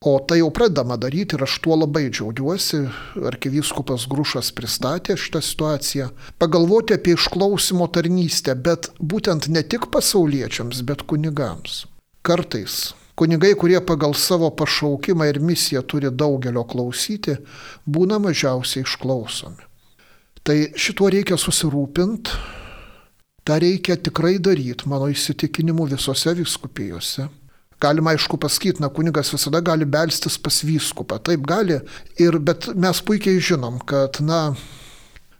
O 0.04 0.18
tai 0.21 0.38
jau 0.38 0.50
pradama 0.52 0.99
daryti 1.00 1.33
ir 1.38 1.42
aš 1.47 1.54
tuo 1.64 1.78
labai 1.80 2.11
džiaugiuosi. 2.11 2.83
Arkivyskupas 3.30 4.04
Grušas 4.12 4.50
pristatė 4.52 5.16
šitą 5.16 5.40
situaciją. 5.40 6.11
Pagalvoti 6.37 6.92
apie 6.99 7.14
išklausimo 7.16 7.87
tarnystę, 7.88 8.52
bet 8.66 8.90
būtent 9.00 9.49
ne 9.49 9.62
tik 9.64 9.88
pasauliečiams, 9.94 10.83
bet 10.85 11.06
kunigams. 11.09 11.87
Kartais 12.21 12.92
kunigai, 13.16 13.54
kurie 13.56 13.80
pagal 13.80 14.12
savo 14.12 14.50
pašaukimą 14.52 15.30
ir 15.33 15.40
misiją 15.40 15.80
turi 15.88 16.12
daugelio 16.12 16.66
klausyti, 16.68 17.38
būna 17.88 18.21
mažiausiai 18.21 18.85
išklausomi. 18.85 19.74
Tai 20.44 20.56
šituo 20.76 21.08
reikia 21.08 21.38
susirūpinti, 21.40 22.34
tą 23.48 23.56
reikia 23.62 23.96
tikrai 23.96 24.36
daryti, 24.44 24.84
mano 24.92 25.08
įsitikinimu, 25.08 25.86
visose 25.88 26.34
viskupijose. 26.36 27.30
Galima 27.80 28.12
aišku 28.12 28.36
pasakyti, 28.40 28.82
na, 28.84 28.90
kunigas 28.92 29.32
visada 29.32 29.62
gali 29.64 29.88
belstis 29.88 30.36
pas 30.40 30.60
vyskupą, 30.64 31.16
taip 31.24 31.46
gali, 31.48 31.78
ir, 32.20 32.36
bet 32.44 32.68
mes 32.76 33.00
puikiai 33.04 33.40
žinom, 33.40 33.80
kad, 33.88 34.20
na, 34.24 34.42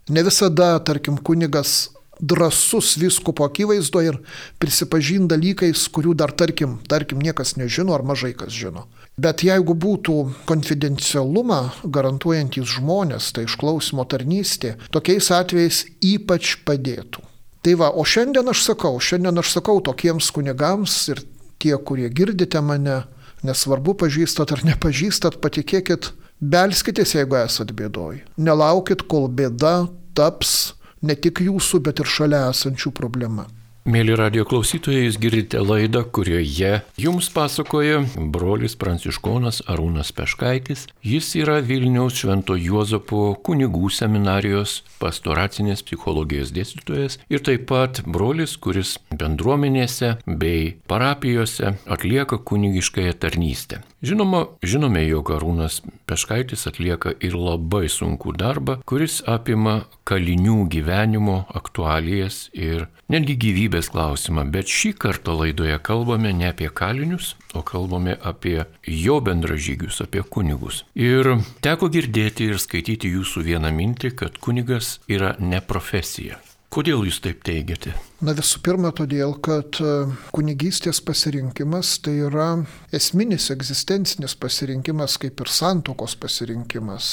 ne 0.09 0.25
visada, 0.25 0.73
tarkim, 0.85 1.21
kunigas 1.21 1.91
drasus 2.19 2.95
viskupo 2.97 3.45
akivaizdoje 3.45 4.13
ir 4.13 4.19
prisipažin 4.61 5.27
dalykais, 5.31 5.87
kurių 5.91 6.15
dar, 6.17 6.31
tarkim, 6.31 6.79
tarkim, 6.89 7.21
niekas 7.21 7.55
nežino 7.59 7.95
ar 7.95 8.05
mažai 8.07 8.33
kas 8.37 8.53
žino. 8.55 8.85
Bet 9.17 9.45
jeigu 9.47 9.75
būtų 9.79 10.15
konfidencialumą 10.49 11.61
garantuojantys 11.83 12.67
žmonės, 12.77 13.31
tai 13.35 13.45
išklausimo 13.47 14.03
tarnystė, 14.11 14.75
tokiais 14.91 15.31
atvejais 15.31 15.85
ypač 16.03 16.57
padėtų. 16.67 17.23
Tai 17.65 17.73
va, 17.79 17.89
o 17.89 18.03
šiandien 18.05 18.51
aš 18.51 18.65
sakau, 18.67 18.99
šiandien 19.01 19.41
aš 19.41 19.55
sakau 19.55 19.79
tokiems 19.81 20.27
kunigams 20.35 20.97
ir 21.09 21.23
tie, 21.57 21.73
kurie 21.81 22.11
girdite 22.13 22.61
mane, 22.61 23.05
nesvarbu 23.45 23.95
pažįstat 24.03 24.51
ar 24.53 24.61
nepažįstat, 24.67 25.39
patikėkit, 25.41 26.11
belskitės, 26.43 27.15
jeigu 27.15 27.39
esat 27.39 27.71
bėdoj. 27.73 28.21
Nelaukit, 28.37 29.07
kol 29.09 29.29
bėda 29.31 29.87
taps 30.13 30.74
ne 31.01 31.15
tik 31.15 31.43
jūsų, 31.45 31.83
bet 31.89 31.99
ir 32.03 32.11
šalia 32.17 32.47
esančių 32.53 32.93
problema. 32.95 33.47
Mėly 33.85 34.15
radio 34.17 34.41
klausytojai, 34.49 35.03
jūs 35.03 35.19
girdite 35.21 35.59
laidą, 35.61 35.99
kurioje 36.09 36.79
jums 36.97 37.27
pasakoja 37.29 37.99
brolis 38.33 38.73
pranciškonas 38.81 39.59
Arūnas 39.69 40.09
Peškaitis. 40.17 40.87
Jis 41.05 41.27
yra 41.37 41.59
Vilniaus 41.61 42.17
Švento 42.17 42.57
Juozapo 42.57 43.35
kunigų 43.45 43.91
seminarijos 43.93 44.79
pastoracinės 44.97 45.85
psichologijos 45.85 46.49
dėstytojas 46.55 47.19
ir 47.29 47.45
taip 47.45 47.67
pat 47.69 48.01
brolis, 48.09 48.57
kuris 48.57 48.95
bendruomenėse 49.13 50.15
bei 50.25 50.79
parapijose 50.89 51.75
atlieka 51.85 52.41
kunigiškąją 52.41 53.13
tarnystę. 53.21 53.83
Žinoma, 54.05 54.43
žinome, 54.61 55.01
jog 55.07 55.31
Arūnas 55.33 55.79
Peškaitis 56.05 56.67
atlieka 56.69 57.15
ir 57.25 57.33
labai 57.33 57.87
sunkų 57.89 58.35
darbą, 58.37 58.75
kuris 58.85 59.23
apima 59.25 59.87
kalinių 60.05 60.67
gyvenimo 60.69 61.39
aktualijas 61.57 62.51
ir 62.53 62.85
netgi 63.09 63.33
gyvybės 63.41 63.89
klausimą, 63.89 64.45
bet 64.53 64.69
šį 64.69 64.93
kartą 65.01 65.33
laidoje 65.39 65.79
kalbame 65.81 66.35
ne 66.37 66.51
apie 66.51 66.69
kalinius, 66.69 67.33
o 67.57 67.65
kalbame 67.65 68.13
apie 68.21 68.59
jo 68.85 69.17
bendražygius, 69.25 70.03
apie 70.05 70.21
kunigus. 70.21 70.83
Ir 70.93 71.39
teko 71.65 71.89
girdėti 71.89 72.51
ir 72.51 72.61
skaityti 72.61 73.09
jūsų 73.15 73.47
vieną 73.49 73.73
mintį, 73.73 74.13
kad 74.21 74.37
kunigas 74.37 74.99
yra 75.09 75.33
ne 75.41 75.65
profesija. 75.65 76.37
Kodėl 76.73 77.05
jūs 77.07 77.21
taip 77.23 77.43
teigiate? 77.47 77.93
Na 78.25 78.33
visų 78.35 78.59
pirma, 78.65 78.91
todėl, 78.95 79.37
kad 79.43 79.77
e, 79.79 79.93
kunigystės 80.35 80.99
pasirinkimas 81.05 81.97
tai 82.03 82.17
yra 82.27 82.49
esminis 82.95 83.47
egzistencinis 83.53 84.35
pasirinkimas, 84.35 85.19
kaip 85.21 85.39
ir 85.45 85.51
santokos 85.51 86.17
pasirinkimas 86.19 87.09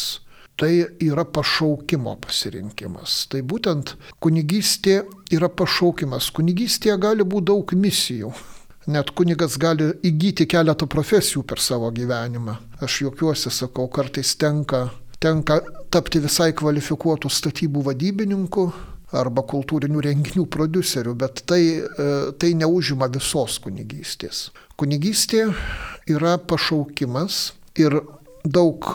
tai 0.57 0.87
yra 1.01 1.25
pašaukimo 1.25 2.17
pasirinkimas. 2.23 3.27
Tai 3.33 3.43
būtent 3.43 3.95
kunigystė 4.23 5.03
yra 5.33 5.49
pašaukimas. 5.49 6.31
Kunigystėje 6.37 6.99
gali 7.01 7.27
būti 7.27 7.49
daug 7.51 7.73
misijų. 7.75 8.33
Net 8.93 9.13
kunigas 9.15 9.57
gali 9.63 9.93
įgyti 10.03 10.49
keletą 10.51 10.89
profesijų 10.91 11.45
per 11.47 11.63
savo 11.63 11.91
gyvenimą. 11.95 12.57
Aš 12.83 13.05
juokiuosi, 13.05 13.51
sakau, 13.55 13.87
kartais 13.87 14.35
tenka, 14.37 14.89
tenka 15.23 15.61
tapti 15.91 16.23
visai 16.23 16.51
kvalifikuotų 16.59 17.31
statybų 17.31 17.85
vadybininku 17.91 18.67
arba 19.13 19.45
kultūrinių 19.49 20.03
renginių 20.07 20.47
produceriu, 20.53 21.15
bet 21.19 21.45
tai, 21.49 21.63
e, 21.83 22.11
tai 22.39 22.53
neužima 22.59 23.11
visos 23.13 23.59
kunigystės. 23.63 24.51
Kunigystė 24.81 25.49
yra 26.11 26.39
pašaukimas 26.39 27.53
ir 27.79 28.01
daug, 28.45 28.89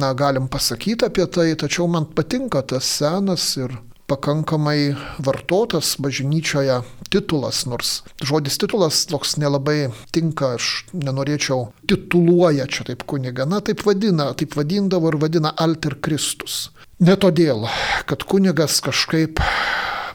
na, 0.00 0.12
galim 0.14 0.48
pasakyti 0.48 1.06
apie 1.06 1.26
tai, 1.26 1.54
tačiau 1.56 1.88
man 1.88 2.04
patinka 2.04 2.62
tas 2.62 2.84
senas 2.98 3.54
ir 3.56 3.72
pakankamai 4.10 4.96
vartotas 5.22 5.94
bažnyčioje 6.02 6.80
titulas, 7.14 7.62
nors 7.70 8.00
žodis 8.26 8.58
titulas 8.58 9.04
toks 9.10 9.36
nelabai 9.38 9.92
tinka, 10.14 10.56
aš 10.58 10.70
nenorėčiau 10.94 11.68
tituluoja 11.90 12.66
čia 12.70 12.88
taip 12.90 13.06
kuniga, 13.06 13.46
na 13.46 13.62
taip 13.62 13.84
vadina, 13.86 14.32
taip 14.34 14.56
vadindavo 14.58 15.12
ir 15.12 15.20
vadina 15.22 15.54
alter 15.56 15.96
Kristus. 16.02 16.70
Ne 17.00 17.14
todėl, 17.16 17.64
kad 18.04 18.26
kunigas 18.28 18.82
kažkaip 18.84 19.40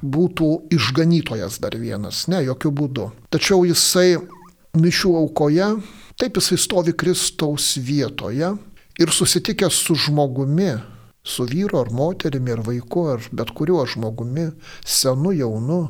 būtų 0.05 0.49
išganytojas 0.75 1.57
dar 1.63 1.73
vienas, 1.81 2.27
ne, 2.29 2.43
jokių 2.45 2.71
būdų. 2.77 3.05
Tačiau 3.33 3.63
jisai 3.65 4.19
mišių 4.77 5.15
aukoje, 5.23 5.69
taip 6.21 6.37
jisai 6.37 6.59
stovi 6.61 6.93
Kristaus 6.93 7.71
vietoje 7.81 8.51
ir 9.01 9.13
susitikęs 9.17 9.81
su 9.87 9.97
žmogumi, 9.97 10.75
su 11.25 11.47
vyru 11.49 11.81
ar 11.81 11.89
moterimi 11.89 12.53
ar 12.53 12.61
vaiku 12.67 13.07
ar 13.15 13.25
bet 13.33 13.49
kuriuo 13.57 13.87
žmogumi, 13.89 14.51
senu, 14.85 15.33
jaunu, 15.33 15.81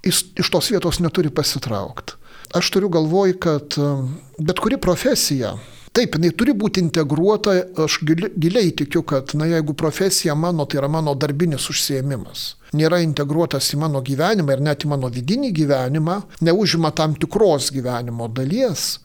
jis 0.00 0.24
iš 0.40 0.48
tos 0.54 0.72
vietos 0.72 1.02
neturi 1.04 1.28
pasitraukti. 1.28 2.16
Aš 2.56 2.70
turiu 2.72 2.88
galvoj, 2.88 3.36
kad 3.36 3.76
um, 3.76 4.14
bet 4.40 4.64
kuri 4.64 4.80
profesija, 4.80 5.58
taip, 5.96 6.16
jinai 6.16 6.30
turi 6.36 6.54
būti 6.56 6.82
integruota, 6.84 7.54
aš 7.84 8.00
giliai 8.06 8.70
tikiu, 8.76 9.02
kad, 9.08 9.34
na, 9.38 9.48
jeigu 9.50 9.74
profesija 9.78 10.36
mano, 10.38 10.66
tai 10.66 10.80
yra 10.82 10.90
mano 10.92 11.14
darbinis 11.18 11.68
užsiemimas, 11.72 12.46
nėra 12.76 13.00
integruotas 13.04 13.72
į 13.74 13.82
mano 13.84 14.02
gyvenimą 14.04 14.56
ir 14.56 14.64
net 14.64 14.86
į 14.86 14.92
mano 14.94 15.10
vidinį 15.12 15.52
gyvenimą, 15.56 16.20
neužima 16.44 16.92
tam 16.96 17.16
tikros 17.18 17.72
gyvenimo 17.74 18.30
dalies, 18.32 18.98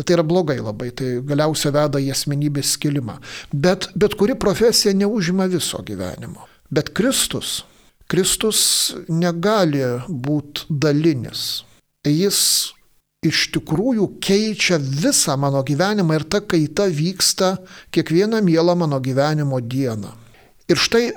Tai 0.00 0.14
yra 0.16 0.22
blogai 0.24 0.56
labai, 0.64 0.90
tai 0.96 1.18
galiausiai 1.28 1.74
veda 1.74 2.00
į 2.00 2.06
asmenybės 2.14 2.70
skilimą. 2.76 3.18
Bet, 3.52 3.90
bet 3.92 4.14
kuri 4.16 4.32
profesija 4.32 4.94
neužima 4.96 5.44
viso 5.50 5.82
gyvenimo. 5.84 6.46
Bet 6.72 6.94
Kristus, 6.96 7.66
Kristus 8.08 8.60
negali 9.08 9.82
būti 10.08 10.70
dalinis. 10.70 11.64
Jis 12.06 12.40
iš 13.20 13.50
tikrųjų 13.52 14.06
keičia 14.24 14.78
visą 14.80 15.36
mano 15.36 15.60
gyvenimą 15.66 16.16
ir 16.16 16.24
ta 16.24 16.40
kaita 16.40 16.86
vyksta 16.88 17.58
kiekvieną 17.92 18.40
mielą 18.42 18.74
mano 18.80 19.00
gyvenimo 19.00 19.60
dieną. 19.60 20.14
Ir 20.68 20.80
štai 20.80 21.10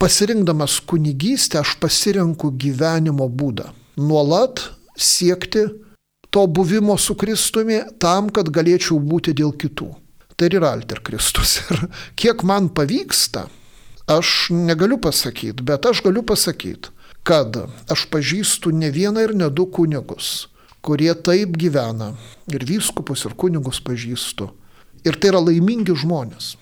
pasirinkdamas 0.00 0.80
kunigystę 0.88 1.60
aš 1.60 1.76
pasirenku 1.82 2.48
gyvenimo 2.48 3.28
būdą. 3.28 3.74
Nuolat 4.00 4.62
siekti 4.96 5.66
to 6.32 6.46
buvimo 6.46 6.96
su 6.98 7.14
Kristumi 7.14 7.82
tam, 8.00 8.32
kad 8.32 8.48
galėčiau 8.48 8.96
būti 8.96 9.36
dėl 9.36 9.52
kitų. 9.52 9.90
Tai 10.34 10.48
yra 10.48 10.72
alter 10.72 11.04
Kristus. 11.04 11.60
Ir 11.70 11.84
kiek 12.16 12.40
man 12.42 12.72
pavyksta, 12.72 13.50
aš 14.08 14.48
negaliu 14.50 14.96
pasakyti, 14.96 15.60
bet 15.60 15.84
aš 15.84 16.00
galiu 16.08 16.24
pasakyti, 16.24 16.88
kad 17.22 17.60
aš 17.92 18.08
pažįstu 18.08 18.72
ne 18.72 18.88
vieną 18.90 19.28
ir 19.28 19.36
ne 19.36 19.46
du 19.52 19.68
kunigus, 19.68 20.48
kurie 20.84 21.14
taip 21.14 21.56
gyvena. 21.60 22.12
Ir 22.52 22.66
vyskupus, 22.68 23.24
ir 23.24 23.34
kunigus 23.40 23.80
pažįstu. 23.84 24.50
Ir 25.04 25.18
tai 25.20 25.32
yra 25.32 25.40
laimingi 25.44 25.96
žmonės. 26.04 26.54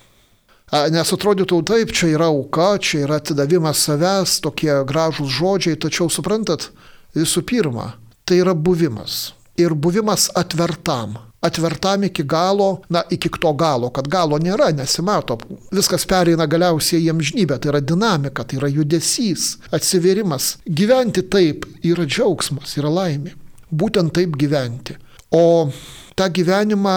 Nes 0.95 1.13
atrodytų 1.13 1.59
taip, 1.69 1.93
čia 1.93 2.15
yra 2.15 2.31
auka, 2.33 2.79
čia 2.81 3.03
yra 3.05 3.19
atidavimas 3.21 3.83
savęs, 3.85 4.39
tokie 4.47 4.73
gražūs 4.89 5.29
žodžiai, 5.37 5.77
tačiau 5.77 6.09
suprantat, 6.09 6.71
visų 7.19 7.45
pirma, 7.45 7.93
tai 8.25 8.41
yra 8.41 8.57
buvimas 8.57 9.35
ir 9.57 9.75
buvimas 9.75 10.31
atvertam. 10.35 11.15
Atvertam 11.41 12.05
iki 12.05 12.23
galo, 12.23 12.83
na, 12.89 13.03
iki 13.11 13.29
to 13.41 13.53
galo, 13.53 13.91
kad 13.91 14.09
galo 14.09 14.39
nėra, 14.39 14.71
nesimato. 14.77 15.39
Viskas 15.75 16.07
pereina 16.07 16.47
galiausiai 16.47 17.03
į 17.03 17.11
amžinybę, 17.11 17.59
tai 17.59 17.73
yra 17.73 17.81
dinamika, 17.83 18.45
tai 18.47 18.61
yra 18.61 18.71
judesys, 18.71 19.57
atsiverimas. 19.75 20.57
Gyventi 20.67 21.27
taip 21.27 21.67
yra 21.83 22.07
džiaugsmas, 22.07 22.77
yra 22.79 22.93
laimė. 22.95 23.35
Būtent 23.73 24.13
taip 24.13 24.37
gyventi. 24.37 24.97
O 25.33 25.71
tą 26.15 26.29
gyvenimą 26.29 26.97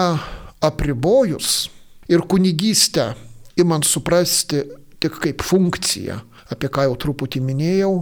apribojus 0.60 1.70
ir 2.08 2.24
kunigystę 2.28 3.14
imant 3.56 3.84
suprasti 3.88 4.60
tik 5.00 5.16
kaip 5.22 5.44
funkciją, 5.44 6.18
apie 6.52 6.68
ką 6.72 6.86
jau 6.86 6.98
truputį 7.00 7.40
minėjau, 7.44 7.94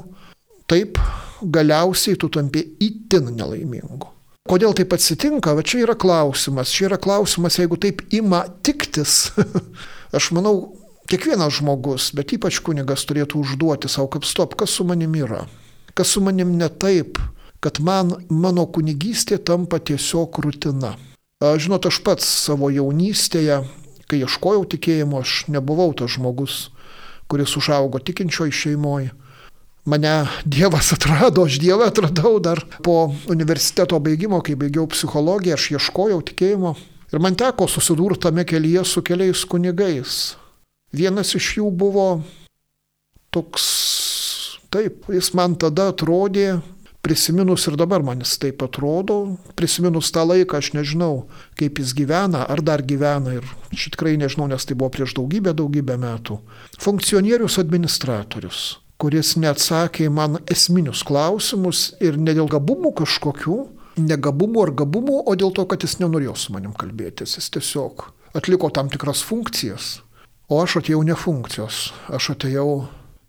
taip 0.71 0.99
galiausiai 1.43 2.19
tu 2.19 2.31
tampi 2.33 2.65
itin 2.83 3.31
nelaimingu. 3.37 4.11
Kodėl 4.45 4.75
taip 4.77 4.93
atsitinka, 4.93 5.55
va 5.57 5.63
čia 5.65 5.87
yra 5.87 5.95
klausimas. 5.97 6.73
Čia 6.75 6.91
yra 6.91 6.99
klausimas, 7.01 7.57
jeigu 7.57 7.79
taip 7.81 8.03
ima 8.13 8.43
tiktis. 8.67 9.31
Aš 10.17 10.33
manau, 10.37 10.75
kiekvienas 11.09 11.61
žmogus, 11.61 12.11
bet 12.17 12.35
ypač 12.37 12.59
kunigas 12.65 13.07
turėtų 13.09 13.41
užduoti 13.41 13.89
savo, 13.89 14.11
kaip 14.13 14.29
stop, 14.29 14.53
kas 14.61 14.75
su 14.77 14.85
manim 14.85 15.17
yra. 15.17 15.47
Kas 15.97 16.13
su 16.13 16.21
manim 16.25 16.53
ne 16.61 16.69
taip, 16.69 17.23
kad 17.65 17.81
man 17.81 18.13
mano 18.29 18.67
kunigystė 18.69 19.41
tampa 19.41 19.81
tiesiog 19.81 20.43
rutina. 20.45 20.95
Žinot, 21.41 21.89
aš 21.89 22.01
pats 22.05 22.29
savo 22.45 22.69
jaunystėje, 22.73 23.63
kai 24.09 24.21
ieškojau 24.21 24.65
tikėjimo, 24.77 25.25
aš 25.25 25.45
nebuvau 25.53 25.91
tas 25.97 26.13
žmogus, 26.15 26.69
kuris 27.29 27.57
užaugo 27.57 28.01
tikinčioj 28.05 28.53
šeimoje 28.53 29.13
mane 29.85 30.27
Dievas 30.45 30.93
atrado, 30.93 31.45
aš 31.45 31.59
Dievą 31.61 31.89
atradau 31.89 32.39
dar 32.41 32.65
po 32.83 33.15
universiteto 33.29 33.99
baigimo, 34.01 34.41
kai 34.41 34.57
baigiau 34.57 34.89
psichologiją, 34.89 35.59
aš 35.59 35.71
ieškojau 35.77 36.21
tikėjimo. 36.31 36.75
Ir 37.13 37.23
man 37.23 37.37
teko 37.39 37.69
susidurti 37.71 38.27
tame 38.27 38.45
kelyje 38.49 38.85
su 38.89 39.03
keliais 39.05 39.45
kunigais. 39.47 40.35
Vienas 40.95 41.35
iš 41.37 41.59
jų 41.59 41.71
buvo 41.71 42.09
toks, 43.35 43.67
taip, 44.73 45.05
jis 45.13 45.33
man 45.35 45.55
tada 45.59 45.91
atrodė, 45.93 46.61
prisiminus 47.05 47.67
ir 47.69 47.77
dabar 47.77 48.03
man 48.03 48.23
jis 48.25 48.39
taip 48.41 48.63
atrodo, 48.65 49.37
prisiminus 49.59 50.09
tą 50.15 50.25
laiką 50.25 50.59
aš 50.59 50.73
nežinau, 50.77 51.27
kaip 51.61 51.83
jis 51.83 51.93
gyvena, 51.97 52.47
ar 52.49 52.63
dar 52.65 52.83
gyvena 52.83 53.37
ir 53.37 53.51
šit 53.77 53.95
tikrai 53.99 54.17
nežinau, 54.21 54.49
nes 54.49 54.65
tai 54.65 54.77
buvo 54.79 54.89
prieš 54.95 55.13
daugybę, 55.19 55.53
daugybę 55.57 55.99
metų. 56.01 56.41
Funkcionierius 56.81 57.61
administratorius 57.61 58.65
kuris 59.05 59.35
neatsakė 59.37 60.07
man 60.09 60.39
esminius 60.49 61.03
klausimus 61.05 61.91
ir 62.01 62.17
ne 62.17 62.33
dėl 62.37 62.49
gabumų 62.49 62.95
kažkokių, 63.03 63.57
ne 64.01 64.17
gabumų 64.17 64.63
ar 64.65 64.73
gabumų, 64.83 65.19
o 65.29 65.35
dėl 65.39 65.53
to, 65.55 65.67
kad 65.69 65.85
jis 65.85 65.99
nenorėjo 66.01 66.37
su 66.39 66.55
manim 66.55 66.73
kalbėtis. 66.79 67.37
Jis 67.39 67.51
tiesiog 67.59 68.09
atliko 68.39 68.71
tam 68.75 68.89
tikras 68.93 69.23
funkcijas. 69.27 69.99
O 70.49 70.61
aš 70.63 70.79
atėjau 70.83 71.03
ne 71.07 71.17
funkcijos, 71.17 71.89
aš 72.13 72.35
atėjau 72.35 72.69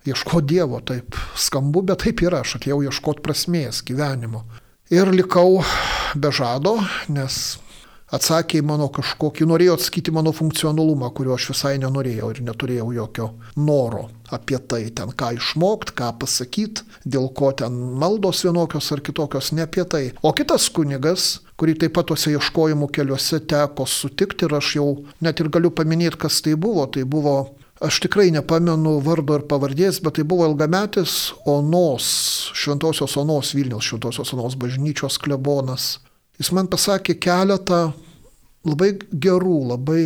ieškoti 0.10 0.54
Dievo, 0.54 0.80
taip 0.86 1.18
skambu, 1.36 1.86
bet 1.90 2.04
taip 2.06 2.24
yra, 2.26 2.44
aš 2.46 2.60
atėjau 2.60 2.84
ieškoti 2.88 3.24
prasmės 3.26 3.84
gyvenimo. 3.86 4.46
Ir 4.94 5.10
likau 5.10 5.64
be 6.16 6.30
žado, 6.30 6.78
nes 7.10 7.58
atsakė 8.14 8.60
į 8.62 8.66
mano 8.70 8.88
kažkokį, 8.94 9.48
norėjo 9.50 9.78
atsakyti 9.80 10.14
mano 10.14 10.34
funkcionalumą, 10.36 11.10
kurio 11.18 11.34
aš 11.36 11.50
visai 11.54 11.74
nenorėjau 11.82 12.30
ir 12.36 12.42
neturėjau 12.46 12.92
jokio 12.96 13.32
noro 13.58 14.06
apie 14.36 14.60
tai, 14.70 14.84
ten 14.96 15.12
ką 15.18 15.32
išmokti, 15.40 15.96
ką 15.98 16.12
pasakyti, 16.22 16.86
dėl 17.06 17.32
ko 17.38 17.52
ten 17.58 17.76
maldos 18.02 18.44
vienokios 18.46 18.92
ar 18.94 19.02
kitokios, 19.06 19.52
ne 19.58 19.66
apie 19.66 19.86
tai. 19.90 20.04
O 20.22 20.34
kitas 20.38 20.70
kunigas, 20.74 21.42
kurį 21.60 21.78
taip 21.82 21.96
pat 21.98 22.10
tuose 22.12 22.34
ieškojimų 22.36 22.90
keliuose 22.94 23.42
teko 23.50 23.88
sutikti 23.90 24.48
ir 24.48 24.58
aš 24.58 24.76
jau 24.80 24.90
net 25.26 25.42
ir 25.42 25.52
galiu 25.54 25.74
paminėti, 25.74 26.22
kas 26.26 26.42
tai 26.46 26.56
buvo, 26.60 26.86
tai 26.86 27.06
buvo 27.10 27.38
Aš 27.84 28.00
tikrai 28.00 28.30
nepamenu 28.32 29.02
vardo 29.04 29.36
ir 29.36 29.44
pavardės, 29.52 30.00
bet 30.00 30.16
tai 30.16 30.24
buvo 30.24 30.46
ilgametis 30.48 31.34
Onos, 31.52 32.06
Šventosios 32.56 33.18
Onos 33.20 33.52
Vilnius, 33.52 33.90
Šventosios 33.90 34.32
Onos 34.32 34.56
bažnyčios 34.56 35.20
klebonas. 35.20 35.98
Jis 36.40 36.54
man 36.56 36.70
pasakė 36.72 37.18
keletą 37.20 37.90
labai 38.64 38.94
gerų, 39.12 39.58
labai 39.74 40.06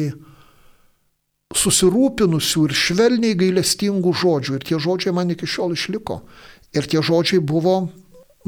susirūpinusių 1.54 2.66
ir 2.68 2.76
švelniai 2.78 3.38
gailestingų 3.38 4.16
žodžių. 4.18 4.58
Ir 4.58 4.66
tie 4.66 4.82
žodžiai 4.82 5.14
man 5.14 5.30
iki 5.34 5.50
šiol 5.50 5.78
išliko. 5.78 6.24
Ir 6.74 6.90
tie 6.90 7.06
žodžiai 7.06 7.42
buvo 7.42 7.78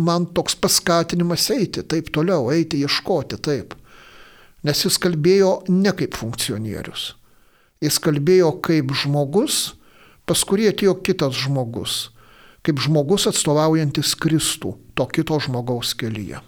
man 0.01 0.27
toks 0.33 0.57
paskatinimas 0.57 1.45
eiti, 1.53 1.85
taip 1.85 2.09
toliau, 2.13 2.49
eiti, 2.53 2.81
ieškoti, 2.81 3.37
taip. 3.37 3.77
Nes 4.65 4.85
jis 4.85 4.97
kalbėjo 5.01 5.59
ne 5.69 5.93
kaip 5.97 6.17
funkcionierius. 6.17 7.11
Jis 7.81 7.95
kalbėjo 7.97 8.51
kaip 8.61 8.91
žmogus, 8.93 9.71
pas 10.29 10.43
kurį 10.45 10.67
atėjo 10.69 10.99
kitas 11.01 11.33
žmogus. 11.33 12.11
Kaip 12.61 12.77
žmogus 12.77 13.25
atstovaujantis 13.31 14.13
Kristų, 14.21 14.75
to 14.93 15.07
kito 15.09 15.39
žmogaus 15.41 15.95
kelyje. 15.97 16.43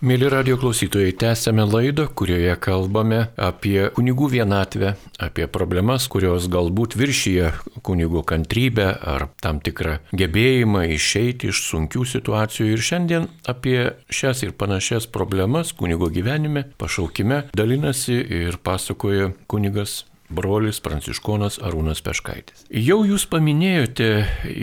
Mėly 0.00 0.30
radio 0.32 0.56
klausytojai, 0.60 1.12
tęsėme 1.20 1.66
laidą, 1.68 2.06
kurioje 2.08 2.54
kalbame 2.60 3.20
apie 3.36 3.90
kunigų 3.96 4.30
vienatvę, 4.32 4.94
apie 5.20 5.44
problemas, 5.48 6.08
kurios 6.08 6.48
galbūt 6.52 6.96
viršyje 6.96 7.52
kunigų 7.84 8.24
kantrybę 8.24 8.88
ar 9.12 9.28
tam 9.44 9.60
tikrą 9.60 9.98
gebėjimą 10.16 10.86
išeiti 10.96 11.52
iš 11.52 11.66
sunkių 11.68 12.08
situacijų. 12.16 12.72
Ir 12.72 12.88
šiandien 12.88 13.30
apie 13.44 13.78
šias 14.08 14.44
ir 14.48 14.56
panašias 14.56 15.04
problemas 15.04 15.76
kunigo 15.76 16.08
gyvenime, 16.12 16.64
pašaukime 16.80 17.46
dalinasi 17.52 18.20
ir 18.40 18.60
pasakoja 18.64 19.34
kunigas 19.48 20.04
brolis 20.28 20.80
pranciškonas 20.84 21.60
Arūnas 21.64 22.02
Peškaitis. 22.04 22.66
Jau 22.70 23.02
jūs 23.06 23.26
paminėjote, 23.30 24.10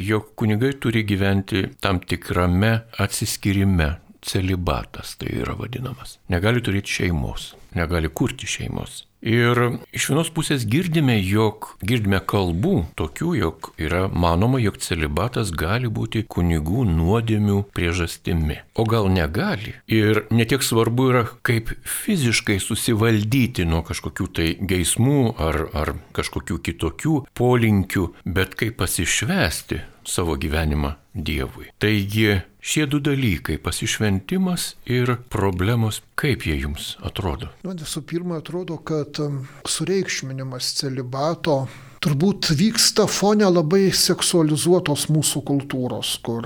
jog 0.07 0.33
kunigai 0.39 0.73
turi 0.79 1.05
gyventi 1.07 1.67
tam 1.83 2.01
tikrame 2.03 2.75
atsiskyrime 3.01 3.93
celibatas 4.25 5.15
tai 5.19 5.33
yra 5.43 5.57
vadinamas. 5.59 6.17
Negali 6.31 6.63
turėti 6.63 6.99
šeimos, 7.01 7.53
negali 7.77 8.11
kurti 8.11 8.49
šeimos. 8.49 9.03
Ir 9.23 9.55
iš 9.95 10.09
vienos 10.11 10.27
pusės 10.35 10.65
girdime, 10.67 11.15
jog 11.23 11.69
girdime 11.79 12.19
kalbų 12.19 12.73
tokių, 12.99 13.29
jog 13.39 13.69
yra 13.79 14.09
manoma, 14.11 14.59
jog 14.59 14.81
celibatas 14.83 15.53
gali 15.55 15.87
būti 15.87 16.25
kunigų 16.27 16.83
nuodėmių 16.89 17.61
priežastimi. 17.71 18.59
O 18.75 18.83
gal 18.83 19.07
negali. 19.07 19.77
Ir 19.87 20.25
netiek 20.27 20.59
svarbu 20.59 21.07
yra, 21.13 21.23
kaip 21.39 21.71
fiziškai 21.87 22.59
susivaldyti 22.59 23.63
nuo 23.63 23.79
kažkokių 23.87 24.27
tai 24.35 24.49
geismų 24.59 25.37
ar, 25.39 25.61
ar 25.71 25.95
kažkokių 26.19 26.59
kitokių 26.67 27.17
polinkių, 27.39 28.09
bet 28.27 28.59
kaip 28.59 28.75
pasišvesti 28.83 29.85
savo 30.09 30.35
gyvenimą 30.37 30.93
Dievui. 31.13 31.67
Taigi 31.79 32.41
šie 32.61 32.87
du 32.89 32.99
dalykai- 32.99 33.57
pasišventimas 33.65 34.75
ir 34.85 35.17
problemos, 35.29 36.01
kaip 36.15 36.45
jie 36.45 36.57
jums 36.61 36.97
atrodo? 37.01 37.49
Man 37.63 37.77
visų 37.77 38.01
pirma 38.01 38.37
atrodo, 38.41 38.77
kad 38.77 39.19
um, 39.19 39.47
sureikšminimas 39.65 40.73
celibato 40.79 41.67
turbūt 42.01 42.49
vyksta 42.57 43.07
fone 43.07 43.45
labai 43.45 43.91
seksualizuotos 43.91 45.07
mūsų 45.07 45.43
kultūros, 45.43 46.17
kur 46.23 46.43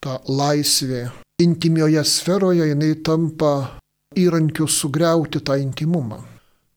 ta 0.00 0.18
laisvė 0.28 1.10
intimioje 1.42 2.04
sferoje 2.04 2.66
jinai 2.72 2.94
tampa 3.04 3.78
įrankiu 4.16 4.66
sugriauti 4.66 5.40
tą 5.40 5.56
intimumą 5.60 6.22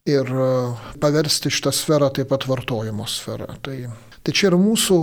ir 0.09 0.29
uh, 0.33 0.77
paversti 0.99 1.51
šitą 1.53 1.71
sferą 1.75 2.09
taip 2.13 2.29
pat 2.31 2.45
vartojimo 2.49 3.05
sferą. 3.07 3.47
Tai, 3.61 3.77
tai 4.23 4.35
čia 4.35 4.49
yra 4.51 4.59
mūsų 4.61 4.99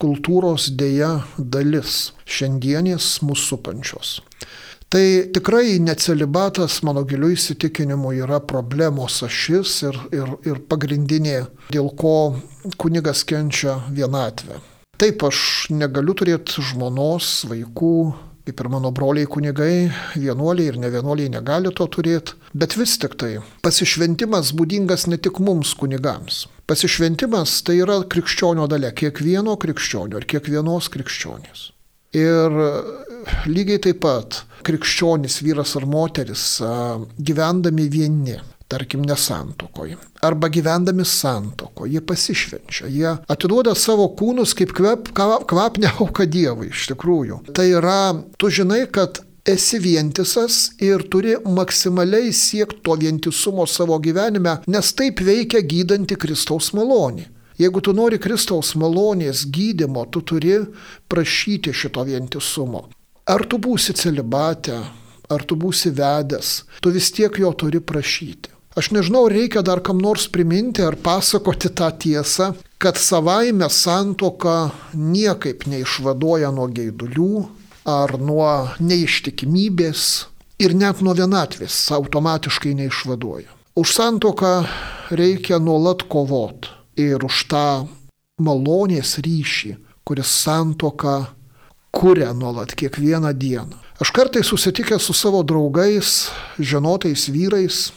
kultūros 0.00 0.70
dėja 0.80 1.12
dalis 1.36 2.10
šiandienės 2.24 3.18
mūsų 3.26 3.46
supančios. 3.52 4.18
Tai 4.90 5.30
tikrai 5.30 5.76
necelibatas, 5.78 6.80
mano 6.82 7.04
giliu 7.06 7.28
įsitikinimu, 7.30 8.10
yra 8.24 8.40
problemos 8.42 9.20
ašis 9.22 9.76
ir, 9.86 9.98
ir, 10.10 10.32
ir 10.50 10.58
pagrindinė, 10.66 11.44
dėl 11.70 11.92
ko 11.94 12.14
kunigas 12.80 13.22
kenčia 13.22 13.76
vienatvę. 13.94 14.58
Taip, 14.98 15.22
aš 15.22 15.70
negaliu 15.70 16.16
turėti 16.18 16.64
žmonos, 16.72 17.44
vaikų, 17.48 17.94
kaip 18.50 18.60
ir 18.64 18.68
mano 18.68 18.90
broliai 18.90 19.28
kunigai, 19.30 19.90
vienuoliai 20.18 20.72
ir 20.72 20.78
ne 20.82 20.90
vienuoliai 20.90 21.30
negali 21.30 21.70
to 21.70 21.86
turėti, 21.86 22.34
bet 22.54 22.74
vis 22.74 22.96
tik 22.98 23.14
tai 23.20 23.38
pasišventimas 23.62 24.50
būdingas 24.58 25.06
ne 25.06 25.18
tik 25.22 25.38
mums 25.38 25.74
kunigams. 25.78 26.48
Pasišventimas 26.66 27.60
tai 27.66 27.78
yra 27.84 28.00
krikščionio 28.10 28.66
dalė, 28.70 28.90
kiekvieno 28.98 29.54
krikščionio 29.62 30.18
ir 30.18 30.26
kiekvienos 30.26 30.90
krikščionės. 30.90 31.70
Ir 32.18 32.56
lygiai 33.46 33.78
taip 33.86 34.02
pat 34.02 34.42
krikščionis 34.66 35.38
vyras 35.46 35.76
ar 35.78 35.86
moteris 35.86 36.46
gyvendami 37.18 37.86
vieni 37.92 38.40
tarkim, 38.70 39.02
nesantokoje. 39.06 39.98
Arba 40.22 40.50
gyvendami 40.52 41.04
santokoje, 41.04 41.96
jie 41.96 42.04
pasišvenčia, 42.06 42.90
jie 42.92 43.14
atiduoda 43.30 43.74
savo 43.74 44.06
kūnus 44.18 44.54
kaip 44.58 44.74
kvep, 44.76 45.10
kvapnę 45.50 45.90
auką 45.98 46.28
Dievui 46.30 46.70
iš 46.70 46.90
tikrųjų. 46.92 47.42
Tai 47.56 47.66
yra, 47.80 48.14
tu 48.38 48.52
žinai, 48.52 48.84
kad 48.92 49.22
esi 49.48 49.80
vientisas 49.82 50.70
ir 50.78 51.02
turi 51.10 51.34
maksimaliai 51.44 52.32
siekti 52.32 52.82
to 52.84 52.94
vientisumo 53.00 53.66
savo 53.66 53.98
gyvenime, 53.98 54.60
nes 54.70 54.92
taip 54.94 55.22
veikia 55.24 55.64
gydanti 55.66 56.18
Kristaus 56.20 56.70
malonė. 56.76 57.26
Jeigu 57.60 57.82
tu 57.84 57.92
nori 57.92 58.16
Kristaus 58.16 58.72
malonės 58.80 59.44
gydimo, 59.52 60.06
tu 60.08 60.22
turi 60.24 60.54
prašyti 61.12 61.74
šito 61.76 62.06
vientisumo. 62.08 62.86
Ar 63.28 63.44
tu 63.44 63.58
būsi 63.60 63.92
celibate, 63.98 64.78
ar 65.28 65.44
tu 65.44 65.58
būsi 65.60 65.92
vedęs, 65.92 66.54
tu 66.80 66.92
vis 66.94 67.10
tiek 67.12 67.36
jo 67.42 67.52
turi 67.52 67.82
prašyti. 67.84 68.59
Aš 68.78 68.92
nežinau, 68.94 69.24
reikia 69.26 69.64
dar 69.66 69.80
kam 69.82 69.98
nors 69.98 70.28
priminti 70.30 70.84
ar 70.86 70.94
pasakoti 70.94 71.72
tą 71.74 71.88
tiesą, 71.90 72.52
kad 72.78 72.94
savaime 72.94 73.66
santoka 73.66 74.70
niekaip 74.94 75.66
neišvaduoja 75.66 76.52
nuo 76.54 76.68
geidulių 76.70 77.32
ar 77.90 78.14
nuo 78.22 78.70
neištikimybės 78.78 80.04
ir 80.62 80.76
net 80.78 81.02
nuo 81.02 81.16
vienatvės 81.18 81.80
automatiškai 81.96 82.76
neišvaduoja. 82.78 83.50
Už 83.74 83.94
santoką 83.96 84.52
reikia 85.18 85.58
nuolat 85.58 86.04
kovot 86.06 86.68
ir 86.94 87.24
už 87.26 87.44
tą 87.50 87.66
malonės 88.38 89.16
ryšį, 89.24 89.72
kuris 90.06 90.30
santoką 90.44 91.16
kuria 91.90 92.30
nuolat 92.38 92.76
kiekvieną 92.78 93.34
dieną. 93.34 93.74
Aš 94.00 94.14
kartais 94.14 94.46
susitikęs 94.46 95.10
su 95.10 95.12
savo 95.12 95.42
draugais, 95.42 96.30
žinotais 96.56 97.26
vyrais, 97.28 97.90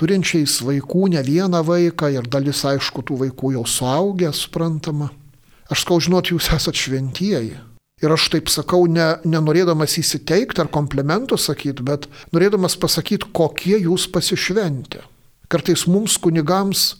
turinčiais 0.00 0.58
vaikų, 0.64 1.08
ne 1.14 1.22
vieną 1.24 1.62
vaiką 1.66 2.10
ir 2.14 2.28
dalis, 2.30 2.64
aišku, 2.68 3.04
tų 3.06 3.20
vaikų 3.24 3.54
jau 3.56 3.64
suaugę, 3.68 4.32
suprantama. 4.36 5.10
Aš 5.72 5.82
skau 5.86 5.98
žinot, 6.02 6.30
jūs 6.30 6.50
esate 6.54 6.78
šventieji. 6.78 7.56
Ir 8.04 8.12
aš 8.12 8.28
taip 8.34 8.50
sakau, 8.52 8.84
ne, 8.92 9.16
nenorėdamas 9.24 9.96
įsiteikti 10.02 10.60
ar 10.60 10.68
komplimentų 10.68 11.38
sakyti, 11.40 11.84
bet 11.86 12.04
norėdamas 12.36 12.76
pasakyti, 12.76 13.30
kokie 13.32 13.78
jūs 13.80 14.04
pasišventę. 14.12 15.00
Kartais 15.48 15.86
mums 15.88 16.18
kunigams 16.20 16.96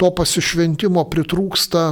to 0.00 0.10
pasišventimo 0.16 1.04
pritrūksta 1.12 1.84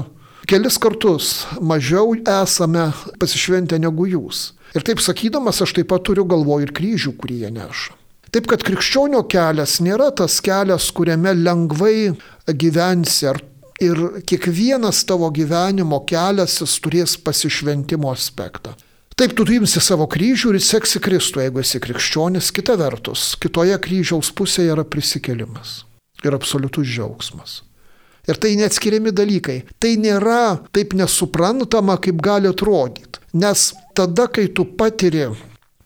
kelis 0.49 0.79
kartus 0.81 1.44
mažiau 1.61 2.14
esame 2.16 2.88
pasišventę 3.21 3.79
negu 3.79 4.09
jūs. 4.09 4.55
Ir 4.77 4.85
taip 4.85 5.01
sakydamas, 5.05 5.61
aš 5.64 5.75
taip 5.77 5.90
pat 5.92 6.05
turiu 6.09 6.25
galvo 6.29 6.59
ir 6.64 6.73
kryžių, 6.73 7.14
kurį 7.21 7.42
jie 7.44 7.51
neša. 7.53 7.97
Taip 8.35 8.49
kad 8.51 8.64
krikščionio 8.67 9.23
kelias 9.31 9.79
nėra 9.85 10.11
tas 10.17 10.41
kelias, 10.45 10.91
kuriame 10.93 11.33
lengvai 11.37 12.12
gyvensi 12.49 13.31
ar 13.31 13.41
ir 13.81 13.99
kiekvienas 14.27 15.05
tavo 15.07 15.31
gyvenimo 15.31 16.03
kelias 16.09 16.59
jis 16.61 16.77
turės 16.83 17.17
pasišventimo 17.23 18.11
aspektą. 18.12 18.75
Taip, 19.19 19.33
tu 19.35 19.43
imsi 19.51 19.81
savo 19.83 20.07
kryžių 20.07 20.53
ir 20.55 20.62
seksi 20.62 21.01
Kristų, 21.03 21.43
jeigu 21.43 21.62
esi 21.62 21.81
krikščionis, 21.83 22.53
kita 22.55 22.77
vertus, 22.79 23.33
kitoje 23.43 23.75
kryžiaus 23.83 24.31
pusėje 24.31 24.77
yra 24.77 24.85
prisikelimas 24.87 25.81
ir 26.23 26.37
absoliutus 26.37 26.87
džiaugsmas. 26.87 27.62
Ir 28.29 28.38
tai 28.38 28.53
neatskiriami 28.61 29.11
dalykai. 29.11 29.62
Tai 29.81 29.91
nėra 29.99 30.59
taip 30.75 30.93
nesuprantama, 30.95 31.97
kaip 31.99 32.21
gali 32.23 32.51
atrodyti. 32.51 33.23
Nes 33.35 33.73
tada, 33.97 34.29
kai 34.29 34.47
tu 34.53 34.67
patiri 34.79 35.31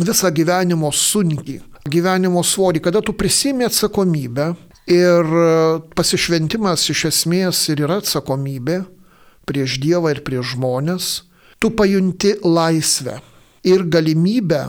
visą 0.03 0.33
gyvenimo 0.35 0.91
sunkį, 0.93 1.61
gyvenimo 1.89 2.43
svorį, 2.47 2.83
kada 2.85 3.03
tu 3.03 3.15
prisimi 3.17 3.67
atsakomybę 3.67 4.53
ir 4.91 5.35
pasišventimas 5.97 6.89
iš 6.93 7.07
esmės 7.11 7.67
ir 7.73 7.85
yra 7.87 8.01
atsakomybė 8.03 8.83
prieš 9.49 9.79
Dievą 9.83 10.13
ir 10.15 10.23
prieš 10.27 10.55
žmonės, 10.55 11.11
tu 11.59 11.73
pajunti 11.75 12.37
laisvę 12.45 13.19
ir 13.67 13.85
galimybę 13.87 14.63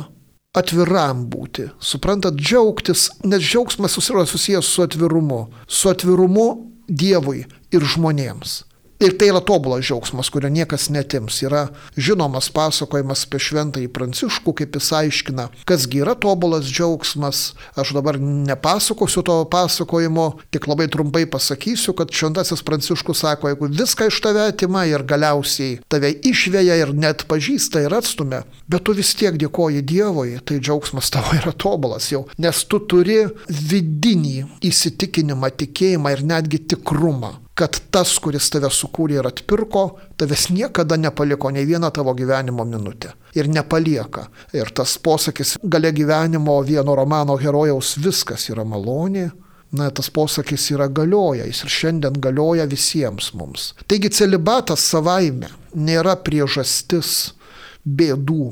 atviram 0.53 1.25
būti. 1.29 1.69
Suprantat, 1.81 2.37
džiaugtis, 2.37 3.09
nes 3.25 3.41
džiaugsmas 3.41 3.97
susijęs 3.97 4.65
su 4.65 4.85
atvirumu, 4.85 5.47
su 5.67 5.89
atvirumu 5.89 6.47
Dievui 6.87 7.45
ir 7.71 7.81
žmonėms. 7.81 8.61
Ir 9.03 9.17
tai 9.19 9.27
yra 9.33 9.41
tobulas 9.43 9.83
džiaugsmas, 9.83 10.29
kurio 10.31 10.47
niekas 10.47 10.85
netims. 10.93 11.41
Yra 11.43 11.65
žinomas 11.99 12.47
pasakojimas 12.55 13.25
apie 13.27 13.41
šventąjį 13.43 13.89
Pranciškų, 13.91 14.53
kaip 14.61 14.77
jis 14.79 14.87
aiškina, 14.95 15.49
kasgi 15.67 15.99
yra 16.05 16.13
tobulas 16.15 16.69
džiaugsmas. 16.69 17.41
Aš 17.75 17.91
dabar 17.97 18.15
nepasakosiu 18.21 19.25
to 19.27 19.35
pasakojimo, 19.51 20.29
tik 20.55 20.69
labai 20.71 20.87
trumpai 20.93 21.25
pasakysiu, 21.27 21.97
kad 21.99 22.15
šventasis 22.15 22.63
Pranciškus 22.63 23.25
sako, 23.25 23.51
jeigu 23.51 23.71
viską 23.75 24.07
iš 24.07 24.21
tave 24.23 24.47
atima 24.53 24.85
ir 24.87 25.03
galiausiai 25.03 25.81
tave 25.91 26.13
išvėja 26.23 26.79
ir 26.85 26.95
net 26.95 27.27
pažįsta 27.27 27.83
ir 27.83 27.99
atstumia, 27.99 28.45
bet 28.71 28.87
tu 28.87 28.95
vis 28.95 29.11
tiek 29.19 29.35
dėkoji 29.35 29.83
Dievui, 29.83 30.39
tai 30.47 30.63
džiaugsmas 30.63 31.11
tavo 31.11 31.35
yra 31.35 31.51
tobulas 31.51 32.07
jau, 32.13 32.23
nes 32.39 32.63
tu 32.71 32.79
turi 32.87 33.25
vidinį 33.51 34.37
įsitikinimą, 34.63 35.51
tikėjimą 35.59 36.15
ir 36.15 36.29
netgi 36.31 36.63
tikrumą 36.71 37.42
kad 37.53 37.77
tas, 37.93 38.15
kuris 38.21 38.49
tave 38.53 38.69
sukūrė 38.73 39.19
ir 39.19 39.27
atpirko, 39.29 39.83
tavęs 40.17 40.47
niekada 40.53 40.97
nepaliko 40.97 41.51
ne 41.53 41.65
vieną 41.69 41.91
tavo 41.93 42.15
gyvenimo 42.17 42.65
minutę. 42.65 43.13
Ir 43.37 43.49
nepalieka. 43.49 44.27
Ir 44.53 44.71
tas 44.73 44.97
posakis 44.97 45.57
gale 45.63 45.91
gyvenimo 45.93 46.57
vieno 46.65 46.95
romano 46.97 47.37
herojaus 47.37 47.95
viskas 48.01 48.49
yra 48.49 48.65
malonė. 48.65 49.29
Na, 49.73 49.89
tas 49.89 50.09
posakis 50.13 50.67
yra 50.69 50.85
galioja, 50.85 51.47
jis 51.49 51.63
ir 51.65 51.71
šiandien 51.73 52.19
galioja 52.21 52.67
visiems 52.69 53.31
mums. 53.33 53.71
Taigi 53.89 54.11
celibatas 54.13 54.83
savaime 54.85 55.49
nėra 55.73 56.13
priežastis 56.21 57.33
bėdų. 57.81 58.51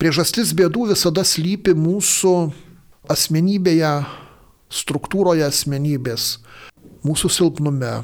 Priežastis 0.00 0.54
bėdų 0.56 0.88
visada 0.94 1.24
slypi 1.24 1.76
mūsų 1.76 2.32
asmenybėje, 3.12 3.92
struktūroje 4.72 5.44
asmenybės, 5.44 6.38
mūsų 7.04 7.30
silpnume, 7.30 7.98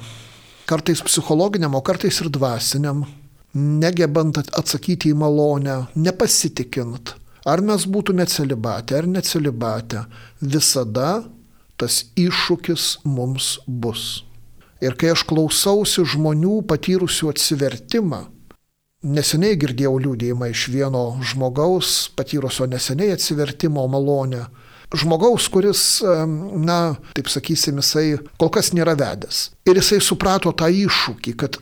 kartais 0.70 1.02
psichologiniam, 1.02 1.74
o 1.74 1.83
kartais 1.83 2.20
ir 2.22 2.30
dvasiniam, 2.30 3.02
negebant 3.54 4.38
atsakyti 4.38 5.11
į 5.11 5.18
malonę, 5.18 5.76
nepasitikint, 5.98 7.14
ar 7.42 7.62
mes 7.66 7.87
būtume 7.90 8.26
celibatė 8.30 9.00
ar 9.00 9.09
necelibatė, 9.11 10.04
visada 10.40 11.24
tas 11.80 12.04
iššūkis 12.20 13.00
mums 13.09 13.56
bus. 13.66 14.22
Ir 14.80 14.94
kai 15.00 15.11
aš 15.12 15.24
klausausi 15.28 16.04
žmonių 16.09 16.61
patyrusių 16.68 17.33
atsivertimą, 17.33 18.20
neseniai 19.16 19.59
girdėjau 19.61 19.96
liūdėjimą 20.04 20.52
iš 20.52 20.68
vieno 20.72 21.04
žmogaus, 21.24 22.11
patyrusio 22.16 22.68
neseniai 22.70 23.16
atsivertimo 23.16 23.85
malonę, 23.90 24.46
žmogaus, 24.96 25.46
kuris, 25.53 25.83
na, 26.57 26.96
taip 27.14 27.31
sakysim, 27.31 27.79
jisai 27.83 28.18
kol 28.40 28.50
kas 28.53 28.72
nėra 28.74 28.96
vedęs. 28.98 29.50
Ir 29.68 29.79
jisai 29.79 30.00
suprato 30.03 30.53
tą 30.53 30.70
iššūkį, 30.72 31.35
kad 31.38 31.61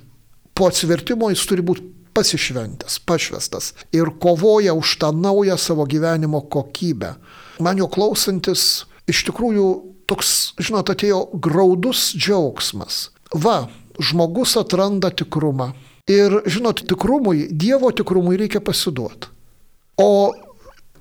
po 0.57 0.71
atsivertimo 0.71 1.31
jis 1.33 1.45
turi 1.49 1.64
būti 1.64 1.85
pasišventęs, 2.17 2.99
pašvestas 3.07 3.75
ir 3.95 4.11
kovoja 4.23 4.75
už 4.75 4.97
tą 5.03 5.12
naują 5.12 5.59
savo 5.59 5.87
gyvenimo 5.87 6.41
kokybę. 6.41 7.14
Man 7.61 7.79
jo 7.79 7.88
klausantis, 7.91 8.87
iš 9.11 9.23
tikrųjų 9.29 9.69
toks, 10.09 10.55
žinot, 10.59 10.91
atėjo 10.91 11.29
graudus 11.35 12.12
džiaugsmas. 12.17 13.11
Va, 13.35 13.69
žmogus 14.01 14.57
atranda 14.59 15.11
tikrumą. 15.12 15.73
Ir, 16.09 16.41
žinot, 16.49 16.87
tikrumui, 16.88 17.51
Dievo 17.53 17.91
tikrumui 17.93 18.38
reikia 18.41 18.62
pasiduoti. 18.64 19.29
O 20.01 20.33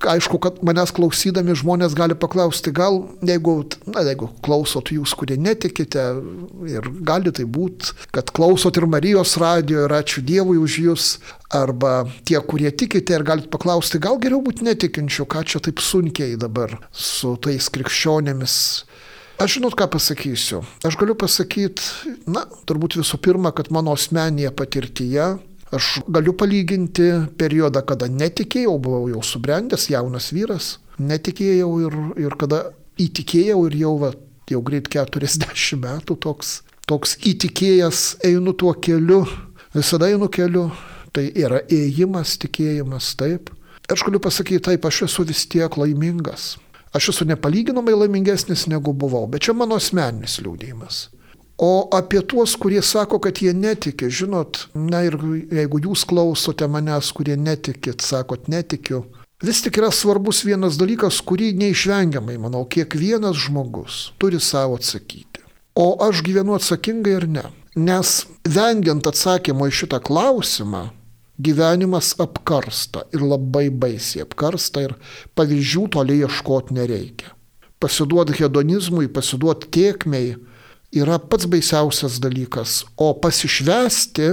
Aišku, 0.06 0.38
kad 0.42 0.60
manęs 0.66 0.92
klausydami 0.94 1.56
žmonės 1.58 1.94
gali 1.98 2.14
paklausti, 2.18 2.70
gal 2.74 3.00
jeigu, 3.24 3.54
na, 3.90 4.04
jeigu 4.06 4.28
klausot 4.44 4.92
jūs, 4.94 5.14
kurie 5.18 5.38
netikite, 5.40 6.04
ir 6.70 6.86
gali 7.06 7.32
tai 7.34 7.46
būti, 7.48 7.94
kad 8.14 8.30
klausot 8.34 8.78
ir 8.78 8.86
Marijos 8.90 9.36
radio 9.42 9.86
ir 9.86 9.96
ačiū 9.98 10.22
Dievui 10.22 10.60
už 10.62 10.78
jūs, 10.84 11.08
arba 11.50 12.06
tie, 12.28 12.38
kurie 12.44 12.70
tikite 12.70 13.16
ir 13.16 13.26
galit 13.26 13.50
paklausti, 13.50 14.00
gal 14.02 14.20
geriau 14.22 14.42
būti 14.44 14.66
netikinčių, 14.68 15.26
ką 15.26 15.44
čia 15.48 15.62
taip 15.64 15.82
sunkiai 15.82 16.38
dabar 16.38 16.78
su 16.92 17.34
tais 17.42 17.70
krikščionėmis. 17.72 18.58
Aš 19.38 19.58
žinot, 19.58 19.76
ką 19.78 19.86
pasakysiu. 19.92 20.64
Aš 20.86 20.96
galiu 20.98 21.14
pasakyti, 21.18 22.14
na, 22.26 22.42
turbūt 22.66 22.98
visų 22.98 23.20
pirma, 23.22 23.52
kad 23.54 23.70
mano 23.74 23.94
asmenyje 23.94 24.50
patirtyje 24.50 25.36
Aš 25.74 25.98
galiu 26.08 26.32
palyginti 26.32 27.10
periodą, 27.36 27.82
kada 27.84 28.08
netikėjau, 28.08 28.78
buvau 28.80 29.08
jau 29.12 29.20
subrendęs, 29.24 29.90
jaunas 29.92 30.30
vyras, 30.32 30.78
netikėjau 30.96 31.72
ir, 31.84 31.96
ir 32.24 32.36
kada 32.40 32.62
įtikėjau 32.98 33.58
ir 33.68 33.76
jau, 33.82 33.92
va, 34.00 34.12
jau 34.48 34.62
greit 34.64 34.88
40 34.94 35.76
metų 35.82 36.16
toks, 36.24 36.62
toks 36.88 37.18
įtikėjęs 37.28 38.06
einu 38.30 38.56
tuo 38.56 38.72
keliu, 38.80 39.26
visada 39.76 40.08
einu 40.08 40.30
keliu, 40.32 40.70
tai 41.12 41.28
yra 41.36 41.60
ėjimas, 41.68 42.38
tikėjimas, 42.40 43.12
taip. 43.20 43.52
Aš 43.92 44.06
galiu 44.08 44.20
pasakyti, 44.24 44.64
taip, 44.70 44.88
aš 44.88 45.04
esu 45.08 45.26
vis 45.28 45.44
tiek 45.52 45.76
laimingas. 45.80 46.56
Aš 46.96 47.10
esu 47.12 47.28
nepalyginamai 47.28 47.92
laimingesnis 47.92 48.66
negu 48.72 48.96
buvau, 48.96 49.26
bet 49.28 49.44
čia 49.44 49.52
mano 49.56 49.76
asmeninis 49.76 50.40
liūdėjimas. 50.40 51.08
O 51.58 51.88
apie 51.90 52.20
tuos, 52.22 52.54
kurie 52.56 52.82
sako, 52.82 53.18
kad 53.18 53.40
jie 53.42 53.52
netiki, 53.52 54.06
žinot, 54.10 54.68
na 54.78 55.02
ir 55.08 55.16
jeigu 55.50 55.80
jūs 55.82 56.04
klausote 56.06 56.68
manęs, 56.70 57.10
kurie 57.10 57.34
netikit, 57.34 58.04
sakot 58.04 58.46
netikiu, 58.46 59.02
vis 59.42 59.64
tik 59.64 59.80
yra 59.80 59.90
svarbus 59.90 60.44
vienas 60.46 60.78
dalykas, 60.78 61.18
kurį 61.26 61.50
neišvengiamai, 61.58 62.36
manau, 62.38 62.62
kiekvienas 62.62 63.40
žmogus 63.48 64.12
turi 64.22 64.38
savo 64.38 64.78
atsakyti. 64.78 65.42
O 65.74 65.96
aš 66.06 66.22
gyvenu 66.26 66.54
atsakingai 66.54 67.16
ar 67.18 67.26
ne? 67.26 67.44
Nes 67.74 68.14
vengiant 68.46 69.10
atsakymo 69.10 69.66
į 69.66 69.74
šitą 69.80 69.98
klausimą, 70.06 70.88
gyvenimas 71.42 72.12
apkarsta 72.22 73.02
ir 73.14 73.22
labai 73.22 73.68
baisiai 73.70 74.22
apkarsta 74.26 74.86
ir 74.86 74.94
pavyzdžių 75.38 75.84
toliai 75.94 76.22
ieškoti 76.26 76.78
nereikia. 76.78 77.34
Pasiduoti 77.82 78.34
hedonizmui, 78.38 79.06
pasiduoti 79.10 79.70
tiekmei, 79.74 80.32
yra 80.94 81.18
pats 81.18 81.48
baisiausias 81.50 82.18
dalykas. 82.22 82.84
O 82.96 83.12
pasišvesti, 83.20 84.30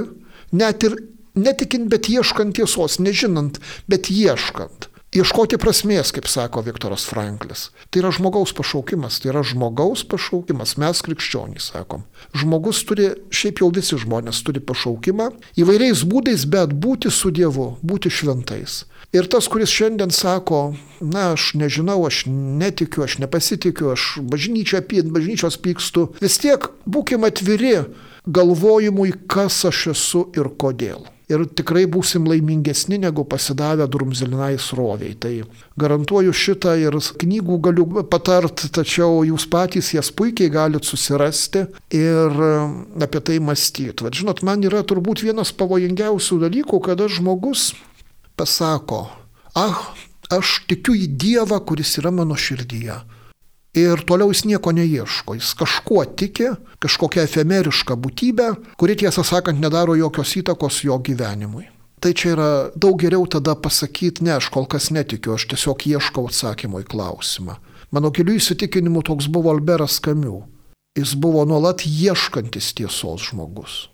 net 0.56 0.84
ir 0.88 0.98
netikint, 1.36 1.90
bet 1.92 2.10
ieškant 2.10 2.56
tiesos, 2.56 3.00
nežinant, 3.04 3.60
bet 3.92 4.10
ieškant, 4.12 4.90
ieškoti 5.16 5.58
prasmės, 5.62 6.12
kaip 6.16 6.28
sako 6.28 6.64
Viktoras 6.66 7.06
Franklis. 7.08 7.70
Tai 7.90 8.02
yra 8.02 8.12
žmogaus 8.16 8.52
pašaukimas, 8.56 9.22
tai 9.24 9.32
yra 9.32 9.44
žmogaus 9.48 10.04
pašaukimas, 10.12 10.76
mes 10.82 11.02
krikščionys 11.06 11.70
sakom. 11.72 12.04
Žmogus 12.36 12.82
turi, 12.88 13.14
šiaip 13.32 13.64
jau 13.64 13.72
visi 13.76 14.00
žmonės 14.02 14.42
turi 14.46 14.60
pašaukimą 14.60 15.30
įvairiais 15.62 16.04
būdais, 16.10 16.44
bet 16.52 16.76
būti 16.76 17.14
su 17.14 17.32
Dievu, 17.32 17.76
būti 17.86 18.12
šventais. 18.12 18.84
Ir 19.16 19.30
tas, 19.32 19.48
kuris 19.48 19.72
šiandien 19.72 20.12
sako, 20.12 20.76
na, 21.00 21.32
aš 21.38 21.54
nežinau, 21.56 22.02
aš 22.08 22.26
netikiu, 22.28 23.06
aš 23.08 23.20
nepasitikiu, 23.24 23.94
aš 23.96 24.18
bažnyčia, 24.20 24.84
bažnyčios 24.84 25.62
pykstu, 25.64 26.10
vis 26.20 26.40
tiek 26.44 26.68
būkime 26.84 27.32
atviri 27.32 27.78
galvojimui, 28.28 29.14
kas 29.32 29.64
aš 29.72 29.92
esu 29.96 30.28
ir 30.36 30.52
kodėl 30.60 31.06
ir 31.32 31.46
tikrai 31.58 31.86
būsim 31.90 32.28
laimingesni 32.30 33.00
negu 33.02 33.26
pasidavę 33.28 33.88
drumzelinai 33.92 34.56
sroviai. 34.62 35.16
Tai 35.20 35.34
garantuoju 35.82 36.34
šitą 36.36 36.76
ir 36.82 36.98
knygų 37.24 37.60
galiu 37.68 37.88
patart, 38.12 38.68
tačiau 38.76 39.24
jūs 39.28 39.48
patys 39.52 39.94
jas 39.96 40.12
puikiai 40.16 40.52
galite 40.54 40.88
susirasti 40.88 41.66
ir 41.96 42.40
um, 42.50 42.78
apie 43.02 43.22
tai 43.26 43.40
mąstyti. 43.44 44.06
Vat 44.06 44.18
žinot, 44.18 44.44
man 44.46 44.64
yra 44.66 44.84
turbūt 44.86 45.26
vienas 45.26 45.54
pavojingiausių 45.58 46.42
dalykų, 46.46 46.82
kada 46.86 47.10
žmogus 47.12 47.74
pasako, 48.36 49.06
ah, 49.56 49.82
aš 50.34 50.62
tikiu 50.70 50.96
į 50.98 51.10
Dievą, 51.16 51.62
kuris 51.66 51.98
yra 52.02 52.12
mano 52.14 52.38
širdyje. 52.38 53.00
Ir 53.76 54.06
toliau 54.08 54.32
jis 54.32 54.46
nieko 54.48 54.72
neieško, 54.72 55.36
jis 55.36 55.52
kažkuo 55.60 56.06
tiki, 56.16 56.48
kažkokia 56.80 57.26
efemeriška 57.28 57.98
būtybė, 58.00 58.50
kuri 58.80 58.96
tiesą 59.02 59.26
sakant 59.28 59.60
nedaro 59.60 59.98
jokios 60.00 60.32
įtakos 60.40 60.80
jo 60.88 60.96
gyvenimui. 61.04 61.66
Tai 62.00 62.14
čia 62.16 62.32
yra 62.36 62.50
daug 62.72 62.96
geriau 63.02 63.26
tada 63.28 63.56
pasakyti, 63.60 64.24
ne, 64.24 64.36
aš 64.38 64.48
kol 64.54 64.68
kas 64.72 64.92
netikiu, 64.96 65.36
aš 65.36 65.48
tiesiog 65.52 65.84
ieškau 65.92 66.30
atsakymo 66.30 66.80
į 66.84 66.88
klausimą. 66.88 67.58
Mano 67.92 68.12
gilių 68.16 68.38
įsitikinimu 68.40 69.04
toks 69.08 69.28
buvo 69.32 69.52
Alberas 69.52 70.00
Kamiu. 70.00 70.46
Jis 70.96 71.12
buvo 71.20 71.44
nuolat 71.44 71.84
ieškantis 71.84 72.72
tiesos 72.78 73.28
žmogus. 73.28 73.90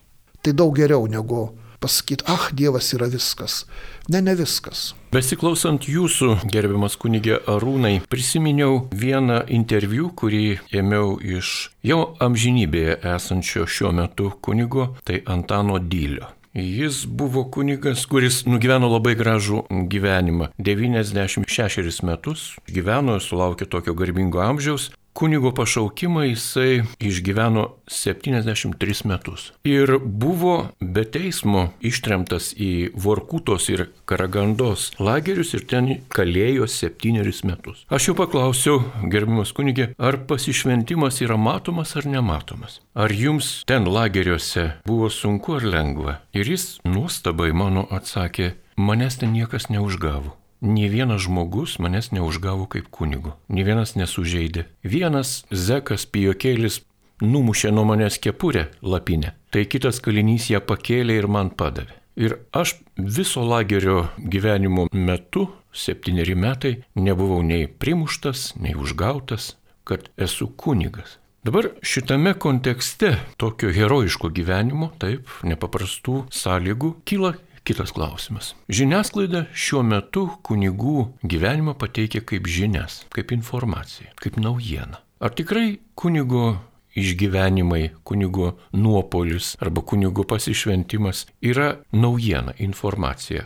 Tai 0.46 0.54
daug 0.58 0.76
geriau 0.78 1.08
negu 1.10 1.48
pasakyti, 1.82 2.26
ah, 2.30 2.50
Dievas 2.54 2.94
yra 2.96 3.10
viskas. 3.12 3.66
Ne, 4.10 4.22
ne 4.22 4.36
viskas. 4.38 4.92
Besiklausant 5.12 5.88
jūsų, 5.90 6.38
gerbiamas 6.54 6.96
kunigė 7.02 7.42
Arūnai, 7.52 7.98
prisiminiau 8.12 8.86
vieną 8.96 9.42
interviu, 9.52 10.10
kurį 10.16 10.60
ėmiau 10.72 11.18
iš 11.20 11.72
jau 11.84 12.14
amžinybėje 12.24 13.02
esančio 13.16 13.66
šiuo 13.68 13.92
metu 13.98 14.32
kunigo, 14.42 14.94
tai 15.04 15.24
Antano 15.26 15.82
Dylio. 15.82 16.32
Jis 16.54 17.06
buvo 17.08 17.46
kunigas, 17.48 18.02
kuris 18.12 18.42
nugyveno 18.44 18.90
labai 18.92 19.14
gražų 19.16 19.62
gyvenimą. 19.88 20.50
96 20.60 22.02
metus 22.04 22.42
gyveno 22.68 23.16
ir 23.16 23.24
sulaukė 23.24 23.70
tokio 23.72 23.96
garbingo 23.96 24.42
amžiaus, 24.44 24.90
kunigo 25.14 25.52
pašaukimą 25.52 26.24
jisai 26.24 26.84
išgyveno 27.00 27.68
73 27.88 29.06
metus. 29.06 29.52
Ir 29.64 29.98
buvo 30.00 30.72
be 30.80 31.04
teismo 31.04 31.68
ištremtas 31.82 32.52
į 32.58 32.92
Vorkutos 32.96 33.70
ir 33.70 33.88
Karagandos 34.06 34.92
lagerius 35.00 35.54
ir 35.54 35.66
ten 35.68 35.92
kalėjo 36.10 36.68
7 36.68 37.46
metus. 37.46 37.86
Aš 37.90 38.12
jau 38.12 38.18
paklausiau, 38.18 38.82
gerbimas 39.12 39.54
kunigė, 39.56 39.92
ar 39.98 40.18
pasišventimas 40.28 41.22
yra 41.22 41.38
matomas 41.38 41.96
ar 41.96 42.08
nematomas? 42.08 42.80
Ar 42.96 43.12
jums 43.12 43.62
ten 43.68 43.88
lageriuose 43.88 44.82
buvo 44.86 45.10
sunku 45.10 45.60
ar 45.60 45.64
lengva? 45.64 46.20
Ir 46.34 46.48
jis 46.56 46.80
nuostabai 46.84 47.52
mano 47.54 47.88
atsakė, 47.92 48.54
manęs 48.78 49.20
ten 49.22 49.36
niekas 49.36 49.70
neužgavo. 49.70 50.41
Nė 50.62 50.92
vienas 50.94 51.24
žmogus 51.26 51.80
manęs 51.82 52.12
neužgavo 52.14 52.68
kaip 52.70 52.92
kunigu, 52.94 53.34
nė 53.50 53.64
vienas 53.66 53.96
nesužeidė. 53.98 54.68
Vienas 54.86 55.40
zekas 55.50 56.06
pijokėlis 56.06 56.84
numušė 57.22 57.72
nuo 57.74 57.88
manęs 57.90 58.20
kepurę 58.22 58.68
lapinę, 58.82 59.34
tai 59.50 59.66
kitas 59.66 59.98
kalinys 60.06 60.52
ją 60.54 60.62
pakėlė 60.62 61.18
ir 61.18 61.28
man 61.28 61.50
padavė. 61.50 61.98
Ir 62.14 62.38
aš 62.54 62.76
viso 62.98 63.42
lagerio 63.42 64.12
gyvenimo 64.18 64.86
metu, 64.94 65.48
septyneri 65.74 66.36
metai, 66.38 66.76
nebuvau 66.94 67.42
nei 67.42 67.66
primuštas, 67.66 68.52
nei 68.62 68.78
užgautas, 68.78 69.56
kad 69.84 70.12
esu 70.18 70.52
kunigas. 70.54 71.18
Dabar 71.42 71.72
šitame 71.82 72.36
kontekste 72.38 73.16
tokio 73.42 73.72
herojiško 73.74 74.30
gyvenimo, 74.30 74.92
taip, 75.02 75.26
nepaprastų 75.42 76.28
sąlygų, 76.30 77.00
kyla 77.02 77.34
Kitas 77.64 77.92
klausimas. 77.94 78.56
Žiniasklaida 78.74 79.44
šiuo 79.54 79.84
metu 79.86 80.26
kunigų 80.48 81.12
gyvenimą 81.22 81.76
pateikia 81.78 82.24
kaip 82.26 82.50
žinias, 82.50 83.04
kaip 83.14 83.34
informaciją, 83.36 84.10
kaip 84.18 84.40
naujieną. 84.42 84.98
Ar 85.22 85.34
tikrai 85.38 85.78
kunigo 85.94 86.58
išgyvenimai, 86.98 87.92
kunigo 88.04 88.56
nuopolis 88.74 89.54
arba 89.62 89.84
kunigo 89.86 90.26
pasišventimas 90.26 91.28
yra 91.46 91.76
naujiena, 91.94 92.58
informacija? 92.58 93.46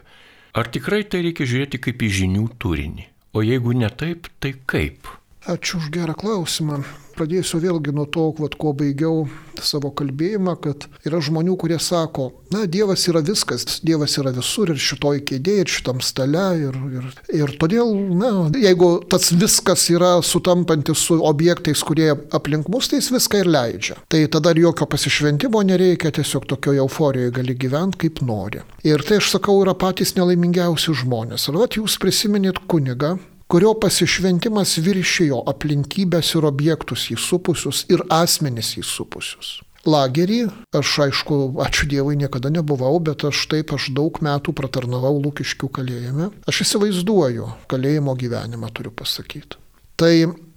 Ar 0.56 0.72
tikrai 0.72 1.04
tai 1.04 1.26
reikia 1.28 1.50
žiūrėti 1.52 1.84
kaip 1.84 2.08
į 2.08 2.12
žinių 2.22 2.48
turinį? 2.56 3.10
O 3.36 3.44
jeigu 3.44 3.76
ne 3.76 3.92
taip, 3.92 4.32
tai 4.40 4.54
kaip? 4.64 5.12
Ačiū 5.46 5.78
už 5.78 5.92
gerą 5.94 6.16
klausimą. 6.18 6.80
Pradėsiu 7.16 7.60
vėlgi 7.62 7.92
nuo 7.96 8.04
to, 8.10 8.24
vat, 8.42 8.56
ko 8.60 8.72
baigiau 8.76 9.28
savo 9.64 9.92
kalbėjimą, 9.94 10.56
kad 10.60 10.88
yra 11.06 11.20
žmonių, 11.24 11.54
kurie 11.62 11.78
sako, 11.80 12.26
na, 12.52 12.66
Dievas 12.68 13.06
yra 13.08 13.22
viskas, 13.24 13.78
Dievas 13.86 14.18
yra 14.18 14.34
visur 14.36 14.74
ir 14.74 14.82
šitoj 14.82 15.22
kėdėje, 15.30 15.62
ir 15.62 15.72
šitam 15.72 16.02
stale. 16.04 16.48
Ir, 16.66 16.80
ir, 16.98 17.06
ir 17.38 17.54
todėl, 17.62 17.94
na, 18.18 18.32
jeigu 18.58 18.90
tas 19.12 19.30
viskas 19.38 19.86
yra 19.94 20.16
sutampantis 20.26 21.06
su 21.06 21.20
objektais, 21.30 21.86
kurie 21.86 22.10
aplink 22.36 22.68
mus, 22.74 22.90
tai 22.90 23.00
jis 23.00 23.12
viską 23.14 23.46
ir 23.46 23.52
leidžia. 23.54 24.00
Tai 24.10 24.24
tada 24.34 24.56
ir 24.56 24.64
jokio 24.66 24.90
pasišventimo 24.90 25.62
nereikia, 25.70 26.12
tiesiog 26.18 26.50
tokioje 26.56 26.82
euforijoje 26.84 27.38
gali 27.38 27.56
gyventi 27.62 28.02
kaip 28.08 28.26
nori. 28.26 28.66
Ir 28.84 29.06
tai 29.06 29.22
aš 29.22 29.30
sakau, 29.38 29.62
yra 29.62 29.78
patys 29.78 30.18
nelaimingiausi 30.18 30.98
žmonės. 31.06 31.48
Ar 31.54 31.62
vat 31.62 31.80
jūs 31.80 32.02
prisiminėt 32.02 32.66
kunigą, 32.66 33.14
kurio 33.52 33.76
pasišventimas 33.82 34.78
viršijo 34.82 35.44
aplinkybės 35.52 36.34
ir 36.38 36.48
objektus 36.50 37.10
įsupusius 37.14 37.86
ir 37.94 38.04
asmenys 38.14 38.76
įsupusius. 38.82 39.60
Lagerį, 39.86 40.40
aš 40.74 40.92
aišku, 41.04 41.36
ačiū 41.62 41.86
Dievui, 41.86 42.16
niekada 42.18 42.50
nebuvau, 42.50 42.98
bet 43.06 43.22
aš 43.28 43.44
taip, 43.52 43.70
aš 43.76 43.92
daug 43.94 44.18
metų 44.18 44.56
pratarnavau 44.58 45.14
Lūkiškių 45.22 45.70
kalėjime. 45.78 46.32
Aš 46.50 46.64
įsivaizduoju 46.66 47.52
kalėjimo 47.70 48.16
gyvenimą, 48.18 48.72
turiu 48.74 48.90
pasakyti. 48.98 49.62
Tai 50.02 50.14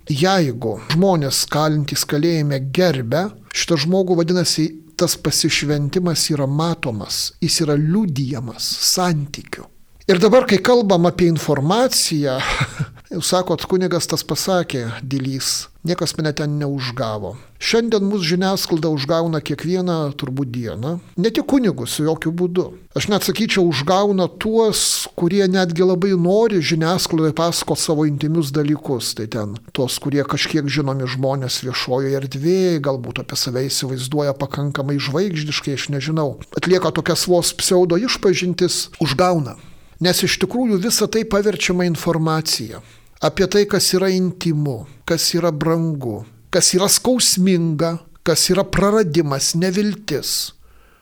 jeigu 0.08 0.78
žmonės 0.94 1.44
kalintys 1.52 2.06
kalėjime 2.08 2.62
gerbė, 2.72 3.26
šitą 3.52 3.76
žmogų 3.84 4.16
vadinasi, 4.22 4.70
tas 4.98 5.14
pasišventimas 5.20 6.24
yra 6.32 6.48
matomas, 6.48 7.34
jis 7.44 7.60
yra 7.66 7.76
liudijamas 7.78 8.64
santykiu. 8.94 9.68
Ir 10.08 10.16
dabar, 10.16 10.46
kai 10.48 10.56
kalbam 10.64 11.04
apie 11.04 11.26
informaciją, 11.28 12.38
jūs 13.12 13.28
sakot, 13.28 13.60
kunigas 13.68 14.06
tas 14.08 14.22
pasakė, 14.24 14.86
Dilys, 15.04 15.66
niekas 15.84 16.14
mane 16.16 16.32
ten 16.32 16.54
neužgavo. 16.56 17.34
Šiandien 17.60 18.06
mūsų 18.08 18.30
žiniasklaida 18.30 18.88
užgauna 18.88 19.42
kiekvieną 19.44 19.98
turbūt 20.16 20.48
dieną, 20.54 20.94
ne 21.20 21.34
tik 21.34 21.44
kunigus, 21.52 21.98
jokių 22.00 22.32
būdų. 22.40 22.66
Aš 22.96 23.10
net 23.12 23.28
sakyčiau, 23.28 23.66
užgauna 23.68 24.30
tuos, 24.40 25.04
kurie 25.12 25.44
netgi 25.44 25.84
labai 25.84 26.16
nori 26.16 26.64
žiniasklaidai 26.64 27.36
pasakoti 27.36 27.84
savo 27.84 28.08
intimius 28.08 28.48
dalykus. 28.48 29.12
Tai 29.12 29.28
ten 29.28 29.56
tos, 29.76 30.00
kurie 30.00 30.24
kažkiek 30.24 30.72
žinomi 30.72 31.04
žmonės 31.04 31.60
viešojoje 31.68 32.16
erdvėje, 32.24 32.78
galbūt 32.80 33.26
apie 33.26 33.36
save 33.36 33.68
įsivaizduoja 33.68 34.32
pakankamai 34.40 34.96
žvaigždiškai, 34.96 35.76
aš 35.76 35.90
nežinau, 35.92 36.38
atlieka 36.56 36.96
tokias 36.96 37.28
vos 37.28 37.52
pseudo 37.60 38.00
išpažintis, 38.08 38.86
užgauna. 39.04 39.60
Nes 39.98 40.20
iš 40.22 40.36
tikrųjų 40.44 40.78
visa 40.78 41.08
tai 41.10 41.24
paverčiama 41.26 41.86
informacija 41.88 42.78
apie 43.24 43.48
tai, 43.50 43.64
kas 43.66 43.88
yra 43.96 44.12
intimu, 44.14 44.84
kas 45.08 45.32
yra 45.34 45.50
brangu, 45.50 46.20
kas 46.54 46.70
yra 46.76 46.86
skausminga, 46.86 47.96
kas 48.22 48.46
yra 48.52 48.62
praradimas, 48.62 49.56
neviltis. 49.58 50.52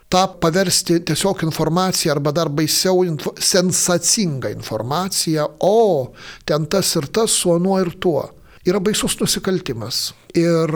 Ta 0.09 0.23
paversti 0.31 1.01
tiesiog 1.05 1.43
informaciją 1.45 2.15
arba 2.15 2.33
dar 2.33 2.49
baisiau 2.49 3.03
info, 3.05 3.35
sensacingą 3.37 4.53
informaciją, 4.55 5.49
o 5.61 6.13
ten 6.47 6.65
tas 6.71 6.95
ir 6.97 7.09
tas 7.11 7.35
su 7.35 7.53
anuo 7.53 7.81
ir 7.83 7.91
tuo. 8.01 8.23
Yra 8.67 8.81
baisus 8.81 9.19
nusikaltimas. 9.21 10.15
Ir 10.35 10.73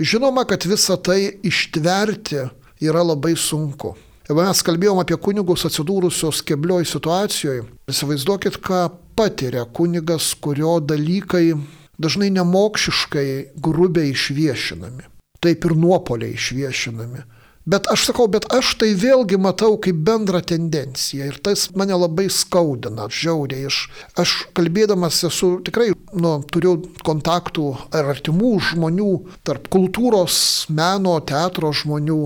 žinoma, 0.00 0.46
kad 0.48 0.64
visą 0.66 0.96
tai 1.02 1.34
ištverti 1.42 2.46
yra 2.80 3.02
labai 3.04 3.34
sunku. 3.36 3.92
Jeigu 4.28 4.38
mes 4.38 4.62
kalbėjom 4.62 5.00
apie 5.02 5.18
kunigus 5.18 5.66
atsidūrusios 5.66 6.44
keblioj 6.46 6.86
situacijoje, 6.86 7.64
įsivaizduokit, 7.90 8.60
ką 8.62 8.84
patiria 9.18 9.64
kunigas, 9.66 10.32
kurio 10.38 10.76
dalykai 10.80 11.56
dažnai 12.02 12.30
nemokšiškai 12.38 13.28
grubiai 13.62 14.12
išviešinami. 14.14 15.08
Taip 15.42 15.66
ir 15.66 15.74
nuopoliai 15.74 16.36
išviešinami. 16.38 17.24
Bet 17.66 17.86
aš 17.92 18.08
sakau, 18.08 18.24
bet 18.26 18.48
aš 18.50 18.72
tai 18.80 18.88
vėlgi 18.98 19.38
matau 19.38 19.76
kaip 19.82 20.00
bendrą 20.06 20.40
tendenciją 20.42 21.28
ir 21.30 21.36
tas 21.46 21.68
mane 21.78 21.94
labai 21.94 22.26
skaudina, 22.26 23.06
žiauriai. 23.06 23.68
Aš, 23.70 23.84
aš 24.18 24.32
kalbėdamas 24.58 25.20
esu 25.28 25.52
tikrai, 25.66 25.92
nu, 26.18 26.40
turiu 26.50 26.80
kontaktų 27.06 27.68
ar 27.94 28.10
artimų 28.16 28.56
žmonių 28.72 29.12
tarp 29.46 29.70
kultūros, 29.70 30.40
meno, 30.74 31.14
teatro 31.22 31.70
žmonių. 31.70 32.20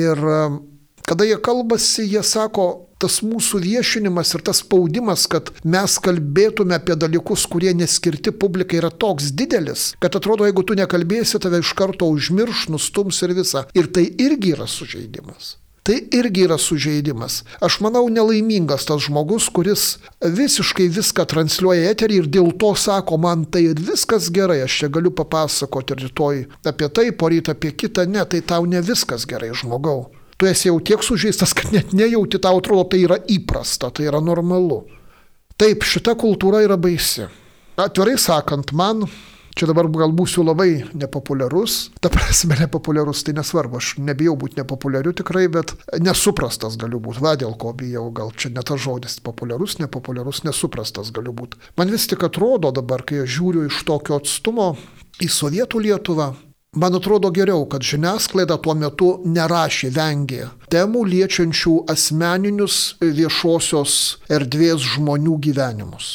Ir 0.00 0.24
kada 1.10 1.26
jie 1.26 1.36
kalbasi, 1.42 2.04
jie 2.06 2.22
sako, 2.22 2.86
tas 3.02 3.16
mūsų 3.26 3.58
viešinimas 3.64 4.30
ir 4.36 4.44
tas 4.46 4.60
spaudimas, 4.62 5.24
kad 5.32 5.48
mes 5.66 5.96
kalbėtume 6.04 6.76
apie 6.76 6.94
dalykus, 6.94 7.48
kurie 7.50 7.72
neskirti 7.74 8.30
publikai, 8.30 8.78
yra 8.78 8.92
toks 8.94 9.32
didelis, 9.34 9.88
kad 9.98 10.14
atrodo, 10.14 10.46
jeigu 10.46 10.62
tu 10.68 10.76
nekalbėsi, 10.78 11.40
tave 11.42 11.64
iš 11.64 11.72
karto 11.78 12.06
užmirš, 12.14 12.68
nustums 12.70 13.18
ir 13.26 13.34
visa. 13.40 13.64
Ir 13.74 13.90
tai 13.90 14.06
irgi 14.22 14.54
yra 14.54 14.68
sužeidimas. 14.70 15.56
Tai 15.82 15.96
irgi 16.14 16.44
yra 16.44 16.60
sužeidimas. 16.60 17.40
Aš 17.64 17.80
manau, 17.82 18.04
nelaimingas 18.12 18.86
tas 18.86 19.02
žmogus, 19.08 19.48
kuris 19.50 19.96
visiškai 20.22 20.86
viską 20.92 21.24
transliuoja 21.26 21.90
eterį 21.96 22.20
ir 22.20 22.30
dėl 22.38 22.52
to 22.60 22.70
sako, 22.78 23.18
man 23.18 23.48
tai 23.50 23.64
ir 23.72 23.82
viskas 23.82 24.30
gerai, 24.30 24.60
aš 24.68 24.78
čia 24.84 24.92
galiu 24.92 25.10
papasakoti 25.10 25.98
rytoj 26.04 26.44
apie 26.68 26.92
tai, 26.94 27.10
poryt 27.10 27.50
apie 27.50 27.74
kitą, 27.74 28.06
ne, 28.06 28.22
tai 28.28 28.44
tau 28.46 28.68
ne 28.68 28.84
viskas 28.84 29.26
gerai, 29.26 29.50
žmogau 29.56 30.04
tu 30.40 30.48
esi 30.48 30.70
jau 30.70 30.78
tiek 30.80 31.04
sužeistas, 31.04 31.52
kad 31.56 31.72
net 31.74 31.92
nejauti, 31.96 32.40
tau 32.40 32.62
atrodo, 32.62 32.88
tai 32.94 33.04
yra 33.04 33.20
įprasta, 33.28 33.92
tai 33.92 34.08
yra 34.08 34.22
normalu. 34.24 34.86
Taip, 35.60 35.84
šita 35.84 36.16
kultūra 36.16 36.64
yra 36.64 36.80
baisi. 36.80 37.26
Atvirai 37.80 38.16
sakant, 38.20 38.72
man 38.76 39.04
Čia 39.58 39.66
dabar 39.66 39.88
gal 39.90 40.12
būsiu 40.14 40.44
labai 40.46 40.84
nepopuliarus, 40.94 41.90
ta 42.00 42.08
prasme 42.12 42.54
nepopuliarus, 42.60 43.24
tai 43.26 43.34
nesvarbu, 43.34 43.80
aš 43.80 43.88
nebijau 43.98 44.36
būti 44.38 44.60
nepopuliariu 44.60 45.12
tikrai, 45.18 45.48
bet 45.52 45.74
nesuprastas 46.00 46.78
galiu 46.80 47.00
būti. 47.02 47.20
Va 47.24 47.34
dėl 47.36 47.56
ko 47.60 47.74
bijau, 47.76 48.06
gal 48.14 48.30
čia 48.30 48.52
ne 48.54 48.62
tas 48.64 48.80
žodis 48.80 49.18
populiarus, 49.26 49.80
nepopuliarus, 49.82 50.44
nesuprastas 50.46 51.10
galiu 51.12 51.34
būti. 51.36 51.58
Man 51.76 51.90
vis 51.90 52.06
tik 52.08 52.22
atrodo 52.24 52.70
dabar, 52.72 53.02
kai 53.02 53.26
žiūriu 53.26 53.66
iš 53.66 53.82
tokio 53.90 54.20
atstumo 54.22 54.70
į 55.20 55.28
Sovietų 55.28 55.82
Lietuvą, 55.88 56.30
Man 56.76 56.94
atrodo 56.94 57.32
geriau, 57.34 57.64
kad 57.66 57.82
žiniasklaida 57.82 58.54
tuo 58.62 58.76
metu 58.78 59.06
nerašė, 59.26 59.88
vengė 59.90 60.44
temų 60.70 61.00
liečiančių 61.10 61.72
asmeninius 61.90 62.76
viešosios 63.02 63.94
erdvės 64.30 64.84
žmonių 64.92 65.34
gyvenimus. 65.42 66.12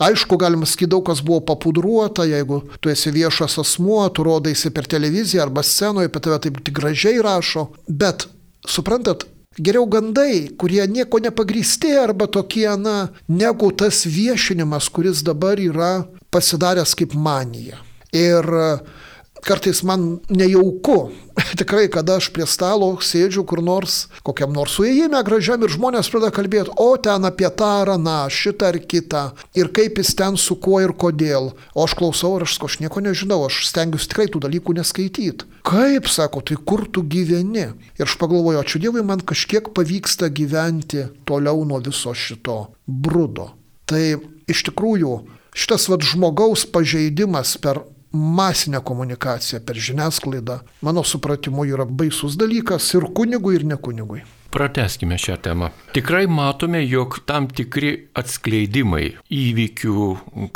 Aišku, 0.00 0.38
galima 0.40 0.64
sakyti, 0.64 0.88
daug 0.94 1.04
kas 1.04 1.20
buvo 1.20 1.42
papudruota, 1.50 2.24
jeigu 2.24 2.62
tu 2.80 2.88
esi 2.88 3.12
viešas 3.12 3.58
asmuo, 3.60 3.98
tu 4.08 4.24
rodaisi 4.24 4.72
per 4.72 4.88
televiziją 4.88 5.42
arba 5.44 5.60
scenoje, 5.60 6.08
apie 6.08 6.24
tave 6.24 6.40
taip 6.46 6.62
gražiai 6.78 7.20
rašo, 7.20 7.66
bet 7.84 8.24
suprantat, 8.64 9.26
geriau 9.60 9.84
gandai, 9.84 10.46
kurie 10.56 10.80
nieko 10.88 11.20
nepagrysti 11.20 11.92
arba 12.00 12.24
tokie, 12.24 12.70
na, 12.80 13.10
negu 13.28 13.68
tas 13.68 14.06
viešinimas, 14.08 14.88
kuris 14.88 15.20
dabar 15.28 15.60
yra 15.60 15.92
pasidaręs 16.32 16.96
kaip 16.96 17.12
manija. 17.12 17.84
Ir 18.16 18.48
kartais 19.46 19.82
man 19.86 20.20
nejauku. 20.28 21.10
Tikrai, 21.60 21.88
kada 21.92 22.18
aš 22.20 22.28
prie 22.34 22.46
stalo 22.48 22.90
sėdžiu 23.00 23.44
kur 23.48 23.62
nors, 23.64 24.08
kokiam 24.26 24.52
nors 24.54 24.74
suėjime 24.76 25.20
gražiam 25.26 25.62
ir 25.64 25.72
žmonės 25.72 26.10
pradeda 26.12 26.32
kalbėti, 26.36 26.74
o 26.76 26.96
ten 27.00 27.24
apie 27.28 27.48
tą 27.56 27.70
ar 27.82 27.94
aną, 27.96 28.18
šitą 28.32 28.70
ar 28.72 28.80
kitą, 28.80 29.22
ir 29.56 29.70
kaip 29.74 30.00
jis 30.00 30.12
ten 30.18 30.36
su 30.40 30.56
kuo 30.60 30.80
ir 30.84 30.92
kodėl. 30.92 31.52
O 31.74 31.86
aš 31.86 31.96
klausau 31.98 32.36
ir 32.38 32.46
aš, 32.48 32.58
aš 32.66 32.80
nieko 32.82 33.02
nežinau, 33.04 33.42
aš 33.48 33.62
stengiuosi 33.70 34.10
tikrai 34.10 34.28
tų 34.32 34.42
dalykų 34.46 34.76
neskaityti. 34.80 35.48
Kaip, 35.66 36.08
sako, 36.08 36.42
tai 36.44 36.56
kur 36.56 36.86
tu 36.88 37.04
gyveni? 37.04 37.66
Ir 37.98 38.06
aš 38.06 38.16
pagalvoju, 38.20 38.62
ačiū 38.62 38.80
Dievui, 38.82 39.04
man 39.06 39.20
kažkiek 39.20 39.72
pavyksta 39.76 40.30
gyventi 40.32 41.06
toliau 41.28 41.64
nuo 41.68 41.80
viso 41.84 42.14
šito 42.16 42.72
brudo. 42.86 43.50
Tai 43.90 44.02
iš 44.50 44.64
tikrųjų 44.70 45.14
šitas 45.56 45.88
vad 45.90 46.04
žmogaus 46.06 46.64
pažeidimas 46.70 47.56
per 47.62 47.82
masinė 48.12 48.80
komunikacija 48.84 49.60
per 49.64 49.78
žiniasklaidą, 49.78 50.60
mano 50.82 51.04
supratimu, 51.06 51.64
yra 51.68 51.86
baisus 51.86 52.36
dalykas 52.40 52.92
ir 52.98 53.08
kunigui, 53.14 53.56
ir 53.58 53.66
ne 53.66 53.78
kunigui. 53.80 54.22
Prateskime 54.50 55.14
šią 55.14 55.36
temą. 55.44 55.68
Tikrai 55.94 56.24
matome, 56.26 56.80
jog 56.82 57.20
tam 57.26 57.46
tikri 57.46 57.92
atskleidimai 58.18 59.12
įvykių, 59.30 60.06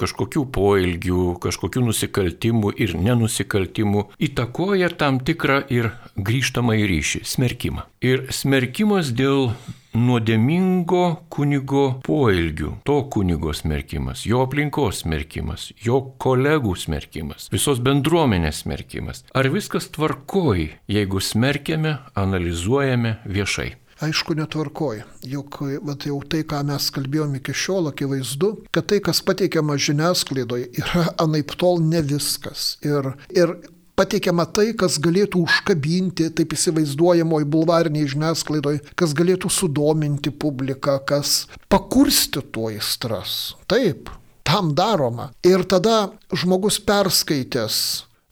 kažkokių 0.00 0.42
poelgių, 0.56 1.26
kažkokių 1.44 1.84
nusikaltimų 1.92 2.74
ir 2.82 2.96
nenusikaltimų 2.98 4.08
įtakoja 4.28 4.90
tam 4.98 5.22
tikrą 5.22 5.60
ir 5.70 5.92
grįžtamą 6.18 6.74
į 6.82 6.90
ryšį- 6.90 7.22
smerkimą. 7.34 7.86
Ir 8.02 8.26
smerkimas 8.34 9.14
dėl 9.14 9.54
nuodėmingo 9.94 11.04
kunigo 11.32 11.84
poelgių, 12.06 12.72
to 12.86 12.98
kunigo 13.14 13.54
smerkimas, 13.54 14.24
jo 14.28 14.42
aplinkos 14.44 15.04
smerkimas, 15.04 15.70
jo 15.84 16.00
kolegų 16.22 16.74
smerkimas, 16.78 17.48
visos 17.54 17.80
bendruomenės 17.84 18.64
smerkimas. 18.64 19.24
Ar 19.34 19.48
viskas 19.54 19.88
tvarkoj, 19.94 20.68
jeigu 20.90 21.22
smerkiame, 21.22 21.98
analizuojame 22.18 23.18
viešai? 23.24 23.74
aišku, 24.04 24.34
netvarkoja. 24.34 25.04
Juk 25.28 25.60
vat, 25.86 26.06
jau 26.08 26.18
tai, 26.28 26.42
ką 26.48 26.62
mes 26.68 26.88
kalbėjome 26.94 27.40
iki 27.40 27.54
šiol, 27.56 27.90
akivaizdu, 27.92 28.50
kad 28.74 28.88
tai, 28.90 29.00
kas 29.04 29.22
pateikiama 29.26 29.76
žiniasklaidoje, 29.80 30.70
yra 30.82 31.06
anaip 31.24 31.54
tol 31.60 31.80
ne 31.84 32.02
viskas. 32.04 32.74
Ir, 32.84 33.14
ir 33.34 33.56
pateikiama 33.98 34.46
tai, 34.50 34.72
kas 34.78 34.98
galėtų 35.02 35.44
užkabinti, 35.44 36.30
taip 36.34 36.54
įsivaizduojamoji 36.56 37.48
bulvariniai 37.50 38.10
žiniasklaidoje, 38.14 38.82
kas 38.98 39.14
galėtų 39.16 39.50
sudominti 39.52 40.32
publiką, 40.32 40.98
kas 41.06 41.44
pakurstytų 41.72 42.72
aistras. 42.72 43.54
Taip, 43.70 44.10
tam 44.46 44.74
daroma. 44.76 45.30
Ir 45.46 45.66
tada 45.68 46.10
žmogus 46.34 46.80
perskaitęs 46.82 47.78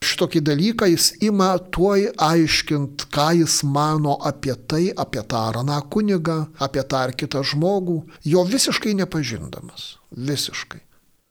šitokį 0.02 0.42
dalyką, 0.44 0.88
jis 0.90 1.12
ima 1.22 1.54
tuoj 1.74 2.08
aiškint, 2.20 3.06
ką 3.14 3.28
jis 3.38 3.60
mano 3.62 4.16
apie 4.18 4.54
tai, 4.68 4.84
apie 4.90 5.22
tą 5.22 5.44
ar 5.50 5.60
aną 5.62 5.78
kunigą, 5.92 6.38
apie 6.58 6.82
tą 6.82 7.04
ar 7.06 7.14
kitą 7.14 7.44
žmogų, 7.52 8.02
jo 8.26 8.42
visiškai 8.48 8.96
nepažindamas. 8.98 9.96
Visiškai. 10.10 10.82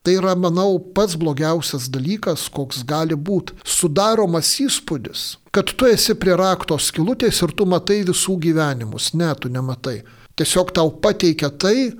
Tai 0.01 0.15
yra, 0.17 0.31
manau, 0.33 0.79
pats 0.95 1.13
blogiausias 1.13 1.85
dalykas, 1.93 2.47
koks 2.49 2.81
gali 2.89 3.13
būti. 3.13 3.53
Sudaromas 3.61 4.49
įspūdis, 4.63 5.25
kad 5.53 5.69
tu 5.77 5.85
esi 5.85 6.15
prie 6.17 6.33
rakto 6.39 6.77
skilutės 6.81 7.43
ir 7.45 7.53
tu 7.53 7.67
matai 7.69 7.99
visų 8.07 8.39
gyvenimus. 8.41 9.11
Ne, 9.13 9.29
tu 9.37 9.51
nematai. 9.53 9.99
Tiesiog 10.41 10.73
tau 10.73 10.89
pateikia 11.03 11.51
tai, 11.53 11.91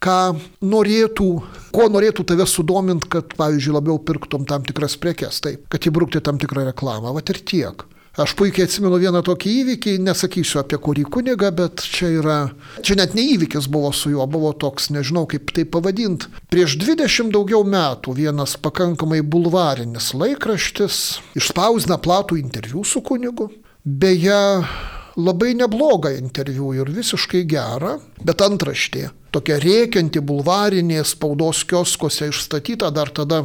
ką 0.00 0.18
norėtų, 0.64 1.28
kuo 1.74 1.88
norėtų 1.92 2.24
tave 2.32 2.46
sudominti, 2.48 3.10
kad, 3.12 3.36
pavyzdžiui, 3.36 3.76
labiau 3.76 4.00
pirktum 4.00 4.48
tam 4.48 4.64
tikras 4.64 4.96
prekes, 5.00 5.42
taip, 5.44 5.66
kad 5.72 5.84
įbrukti 5.84 6.24
tam 6.24 6.40
tikrą 6.40 6.64
reklamą, 6.70 7.12
va 7.12 7.24
ir 7.28 7.44
tiek. 7.44 7.84
Aš 8.14 8.36
puikiai 8.38 8.68
atsimenu 8.68 9.00
vieną 9.02 9.24
tokį 9.26 9.52
įvykį, 9.60 9.92
nesakysiu 10.06 10.60
apie 10.60 10.78
kurį 10.78 11.02
kunigą, 11.16 11.48
bet 11.50 11.82
čia 11.82 12.12
yra, 12.20 12.36
čia 12.78 12.94
net 13.00 13.16
ne 13.18 13.24
įvykis 13.32 13.66
buvo 13.66 13.90
su 13.90 14.12
juo, 14.12 14.22
buvo 14.30 14.52
toks, 14.54 14.86
nežinau 14.94 15.24
kaip 15.26 15.50
tai 15.56 15.64
pavadinti. 15.66 16.30
Prieš 16.52 16.76
20 16.78 17.34
daugiau 17.34 17.66
metų 17.66 18.14
vienas 18.14 18.54
pakankamai 18.62 19.18
bulvarinis 19.26 20.12
laikraštis 20.14 21.00
išspausina 21.34 21.98
platų 21.98 22.38
interviu 22.38 22.84
su 22.86 23.02
kunigu. 23.02 23.48
Beje, 23.82 24.38
labai 25.18 25.50
neblogą 25.58 26.14
interviu 26.14 26.70
ir 26.78 26.94
visiškai 26.94 27.42
gerą, 27.50 27.96
bet 28.22 28.46
antraštė. 28.46 29.08
Tokia 29.34 29.58
rėkianti 29.58 30.22
bulvarinė 30.22 31.02
spaudos 31.02 31.64
kioskose 31.66 32.30
išstatyta 32.30 32.94
dar 32.94 33.10
tada 33.10 33.42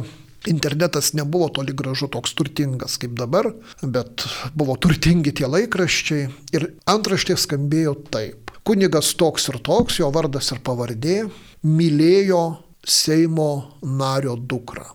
Internetas 0.48 1.12
nebuvo 1.12 1.48
toli 1.52 1.74
gražu 1.76 2.08
toks 2.08 2.32
turtingas 2.34 2.96
kaip 3.00 3.12
dabar, 3.18 3.50
bet 3.82 4.24
buvo 4.56 4.76
turtingi 4.80 5.34
tie 5.36 5.48
laikraščiai 5.50 6.28
ir 6.56 6.70
antraštė 6.88 7.36
skambėjo 7.36 7.94
taip. 8.14 8.54
Kunigas 8.64 9.12
toks 9.20 9.50
ir 9.52 9.58
toks, 9.64 9.98
jo 10.00 10.08
vardas 10.14 10.52
ir 10.54 10.62
pavardė, 10.64 11.22
mylėjo 11.64 12.44
Seimo 12.80 13.76
nario 13.84 14.38
dukrą. 14.40 14.86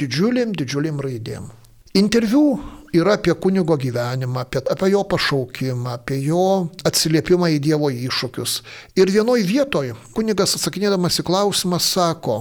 Didžiuliam, 0.00 0.54
didžiuliam 0.56 0.96
raidėm. 1.04 1.50
Interviu 1.94 2.56
yra 2.94 3.18
apie 3.18 3.34
kunigo 3.34 3.76
gyvenimą, 3.76 4.40
apie, 4.40 4.62
apie 4.70 4.88
jo 4.90 5.02
pašaukimą, 5.04 5.92
apie 5.98 6.22
jo 6.24 6.70
atsiliepimą 6.88 7.50
į 7.56 7.60
Dievo 7.62 7.90
iššūkius. 7.92 8.56
Ir 8.96 9.12
vienoj 9.12 9.44
vietoj 9.46 9.92
kunigas 10.16 10.56
atsakinėdamas 10.56 11.20
į 11.20 11.26
klausimą 11.28 11.78
sako, 11.82 12.38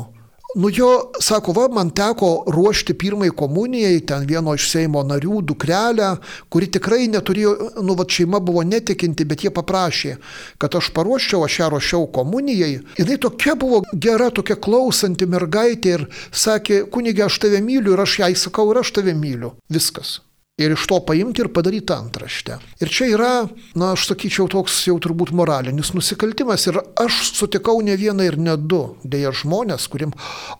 Nu 0.56 0.70
jo, 0.70 1.12
sako, 1.20 1.52
va, 1.52 1.68
man 1.74 1.90
teko 1.90 2.44
ruošti 2.48 2.94
pirmai 2.94 3.30
komunijai, 3.30 4.00
ten 4.06 4.28
vieno 4.30 4.54
iš 4.54 4.68
Seimo 4.70 5.02
narių 5.06 5.42
dukrelę, 5.50 6.10
kuri 6.54 6.68
tikrai 6.76 7.08
neturėjo, 7.10 7.54
nu, 7.82 7.96
va, 7.98 8.06
šeima 8.06 8.38
buvo 8.38 8.62
netikinti, 8.68 9.26
bet 9.26 9.46
jie 9.46 9.54
paprašė, 9.54 10.18
kad 10.62 10.78
aš 10.78 10.92
paruoščiau, 10.94 11.42
aš 11.48 11.60
ją 11.60 11.70
ruošiau 11.74 12.06
komunijai. 12.14 12.84
Tai 13.00 13.18
tokia 13.26 13.56
buvo 13.58 13.82
gera, 13.94 14.30
tokia 14.30 14.60
klausanti 14.68 15.26
mergaitė 15.30 15.96
ir 15.98 16.06
sakė, 16.30 16.84
kunigė, 16.94 17.26
aš 17.26 17.42
tave 17.48 17.64
myliu 17.66 17.98
ir 17.98 18.06
aš 18.06 18.20
jai 18.22 18.36
sakau, 18.38 18.70
ir 18.74 18.84
aš 18.84 18.94
tave 19.00 19.18
myliu. 19.18 19.56
Viskas. 19.74 20.20
Ir 20.58 20.74
iš 20.76 20.86
to 20.88 21.00
paimti 21.02 21.42
ir 21.42 21.50
padaryti 21.54 21.96
antraštę. 21.96 22.60
Ir 22.84 22.92
čia 22.94 23.08
yra, 23.16 23.32
na, 23.80 23.94
aš 23.96 24.06
sakyčiau, 24.12 24.46
toks 24.52 24.84
jau 24.86 25.00
turbūt 25.02 25.34
moralinis 25.34 25.94
nusikaltimas. 25.98 26.68
Ir 26.70 26.78
aš 27.02 27.34
sutikau 27.34 27.82
ne 27.86 27.96
vieną 27.98 28.28
ir 28.28 28.38
ne 28.38 28.54
du, 28.58 28.84
dėja 29.02 29.34
žmonės, 29.42 29.88
kuriem, 29.90 30.14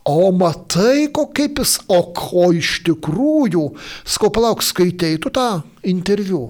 o 0.10 0.32
matai, 0.34 1.12
ko 1.14 1.28
kaip 1.30 1.62
jis, 1.62 1.78
o 1.94 2.02
ko 2.18 2.50
iš 2.58 2.80
tikrųjų, 2.90 3.68
skau 4.16 4.34
palauk, 4.34 4.66
skaitėjai 4.66 5.22
tu 5.22 5.34
tą 5.34 5.48
interviu. 5.86 6.48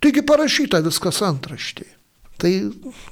Taigi 0.00 0.24
parašyta 0.24 0.80
viskas 0.86 1.20
antraštėje. 1.26 1.92
Tai 2.38 2.52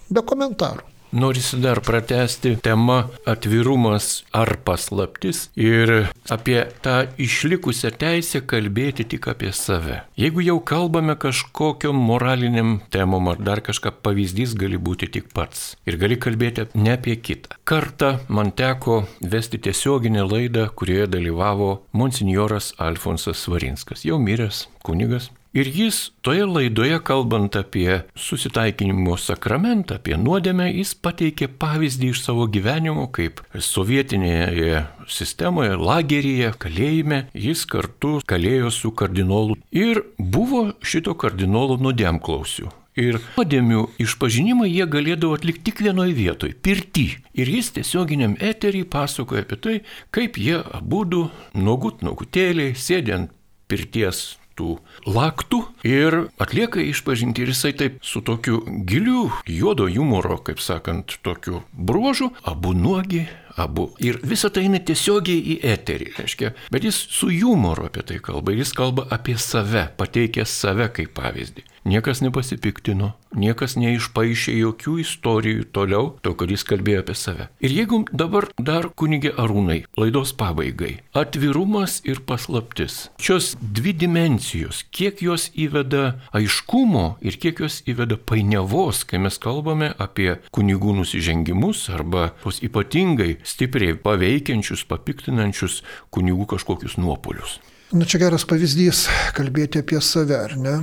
be 0.08 0.22
komentarų. 0.22 0.95
Norisi 1.12 1.56
dar 1.62 1.80
pratesti 1.80 2.56
temą 2.62 2.96
atvirumas 3.26 4.24
ar 4.32 4.56
paslaptis 4.66 5.46
ir 5.54 6.10
apie 6.30 6.58
tą 6.82 6.96
išlikusią 7.22 7.92
teisę 8.00 8.42
kalbėti 8.50 9.06
tik 9.12 9.28
apie 9.30 9.52
save. 9.54 10.02
Jeigu 10.18 10.42
jau 10.42 10.58
kalbame 10.60 11.14
kažkokiam 11.14 11.96
moraliniam 12.08 12.80
temom 12.90 13.30
ar 13.32 13.38
dar 13.38 13.62
kažką, 13.62 13.94
pavyzdys 14.02 14.56
gali 14.58 14.78
būti 14.78 15.10
tik 15.14 15.30
pats 15.36 15.76
ir 15.86 15.98
gali 16.02 16.18
kalbėti 16.18 16.68
ne 16.74 16.96
apie 16.98 17.16
kitą. 17.16 17.54
Kartą 17.64 18.16
man 18.28 18.50
teko 18.50 19.04
vesti 19.20 19.62
tiesioginę 19.62 20.26
laidą, 20.26 20.68
kurioje 20.74 21.06
dalyvavo 21.14 21.70
monsinjoras 21.92 22.74
Alfonsas 22.78 23.46
Svarinskas, 23.46 24.04
jau 24.04 24.18
miręs 24.18 24.66
kunigas. 24.82 25.30
Ir 25.56 25.70
jis 25.72 26.10
toje 26.20 26.44
laidoje, 26.44 26.98
kalbant 27.00 27.54
apie 27.56 28.02
susitaikinimo 28.12 29.14
sakramentą, 29.16 29.96
apie 29.96 30.18
nuodėmę, 30.20 30.66
jis 30.68 30.92
pateikė 31.00 31.48
pavyzdį 31.62 32.10
iš 32.12 32.20
savo 32.26 32.44
gyvenimo, 32.52 33.06
kaip 33.08 33.40
sovietinėje 33.64 34.82
sistemoje, 35.08 35.78
lageryje, 35.80 36.52
kalėjime, 36.60 37.22
jis 37.32 37.64
kartu 37.72 38.18
kalėjo 38.28 38.68
su 38.68 38.92
kardinolu 38.92 39.56
ir 39.72 40.02
buvo 40.20 40.66
šito 40.84 41.16
kardinolo 41.16 41.80
nuodėmklausiu. 41.80 42.68
Ir 43.00 43.22
nuodėmių 43.24 43.88
išpažinimą 44.04 44.68
jie 44.68 44.84
galėdavo 44.92 45.40
atlikti 45.40 45.70
tik 45.70 45.84
vienoje 45.88 46.12
vietoje- 46.20 46.52
pirti. 46.68 47.16
Ir 47.32 47.48
jis 47.48 47.72
tiesioginiam 47.80 48.36
eterį 48.36 48.84
pasakoja 48.84 49.48
apie 49.48 49.56
tai, 49.56 49.80
kaip 50.12 50.36
jie 50.36 50.60
abu 50.60 51.06
nuogut 51.54 52.02
nuogutėliai 52.04 52.76
sėdint 52.76 53.30
pirties 53.68 54.36
tų 54.56 54.76
laktų 55.06 55.62
ir 55.86 56.18
atlieka 56.42 56.82
išpažinti 56.82 57.44
ir 57.44 57.52
jisai 57.54 57.72
taip 57.76 57.98
su 58.06 58.22
tokiu 58.24 58.62
giliu 58.88 59.30
juodo 59.46 59.88
humoro, 59.90 60.38
kaip 60.38 60.62
sakant, 60.62 61.18
tokiu 61.22 61.62
bruožu, 61.72 62.32
abu 62.44 62.74
nuogi, 62.76 63.26
abu. 63.56 63.90
Ir 63.98 64.20
visa 64.22 64.50
tai 64.52 64.66
eina 64.66 64.80
tiesiogiai 64.82 65.56
į 65.56 65.58
eterį, 65.74 66.10
reiškia, 66.18 66.52
bet 66.72 66.86
jis 66.86 66.98
su 67.18 67.30
humoru 67.32 67.88
apie 67.90 68.04
tai 68.06 68.20
kalba, 68.22 68.54
jis 68.56 68.74
kalba 68.76 69.06
apie 69.10 69.38
save, 69.40 69.88
pateikęs 69.98 70.52
save 70.60 70.90
kaip 70.96 71.16
pavyzdį. 71.16 71.64
Niekas 71.86 72.18
nepasipiktino, 72.18 73.12
niekas 73.38 73.76
neišpaaišė 73.78 74.56
jokių 74.58 74.96
istorijų 75.04 75.68
toliau, 75.70 76.08
to, 76.26 76.32
kad 76.34 76.50
jis 76.50 76.64
kalbėjo 76.66 77.04
apie 77.04 77.14
save. 77.14 77.46
Ir 77.62 77.74
jeigu 77.76 78.00
dabar 78.10 78.48
dar 78.58 78.88
kunigė 78.98 79.30
Arūnai, 79.38 79.84
laidos 79.94 80.32
pabaigai, 80.34 80.96
atvirumas 81.14 82.00
ir 82.02 82.24
paslaptis. 82.26 82.96
Šios 83.22 83.52
dvi 83.60 83.94
dimensijos, 84.02 84.82
kiek 84.90 85.22
jos 85.22 85.46
įveda 85.54 86.16
aiškumo 86.34 87.04
ir 87.22 87.38
kiek 87.38 87.62
jos 87.62 87.78
įveda 87.86 88.18
painiavos, 88.18 89.04
kai 89.06 89.22
mes 89.22 89.38
kalbame 89.38 89.92
apie 89.94 90.40
kunigų 90.50 90.96
nusižengimus 90.98 91.86
arba 91.94 92.32
tos 92.42 92.58
ypatingai 92.66 93.36
stipriai 93.46 93.96
paveikiančius, 94.02 94.84
papiktinančius 94.90 95.80
kunigų 96.14 96.48
kažkokius 96.56 96.98
nuopolius. 97.00 97.60
Na 97.94 98.06
čia 98.08 98.18
geras 98.24 98.42
pavyzdys 98.48 99.06
kalbėti 99.36 99.78
apie 99.82 100.00
save, 100.02 100.34
ar 100.34 100.56
ne? 100.58 100.80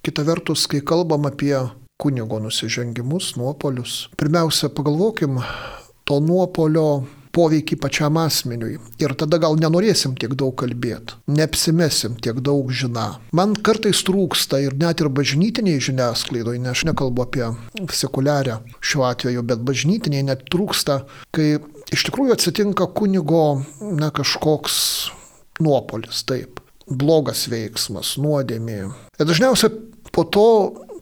Kita 0.00 0.24
vertus, 0.24 0.64
kai 0.70 0.80
kalbam 0.80 1.28
apie 1.28 1.52
kunigo 2.00 2.38
nusižengimus, 2.40 3.34
nuopolius, 3.36 4.06
pirmiausia 4.16 4.72
pagalvokim 4.72 5.42
to 6.08 6.16
nuopolio 6.24 6.86
poveikį 7.36 7.78
pačiam 7.80 8.18
asmeniui. 8.20 8.78
Ir 9.02 9.14
tada 9.18 9.38
gal 9.42 9.58
nenorėsim 9.60 10.16
tiek 10.18 10.32
daug 10.38 10.54
kalbėti, 10.58 11.18
neapsimesim 11.30 12.16
tiek 12.22 12.40
daug 12.42 12.72
žiną. 12.74 13.06
Man 13.36 13.54
kartais 13.54 14.02
trūksta 14.06 14.60
ir 14.64 14.76
net 14.80 15.02
ir 15.02 15.10
bažnytiniai 15.14 15.82
žiniasklaidoje, 15.82 16.62
nes 16.62 16.74
aš 16.74 16.86
nekalbu 16.90 17.26
apie 17.26 17.52
sekuliarią 18.00 18.60
šiuo 18.82 19.06
atveju, 19.10 19.44
bet 19.46 19.62
bažnytiniai 19.66 20.26
net 20.26 20.48
trūksta, 20.50 21.02
kai 21.36 21.58
iš 21.94 22.06
tikrųjų 22.08 22.34
atsitinka 22.36 22.88
kunigo 22.96 23.62
na, 23.80 24.10
kažkoks 24.14 24.76
nuopolis, 25.60 26.24
taip 26.28 26.60
blogas 26.90 27.46
veiksmas, 27.50 28.16
nuodėmė. 28.18 28.80
Ir 29.20 29.28
dažniausiai 29.28 29.72
po 30.10 30.24
to 30.26 30.46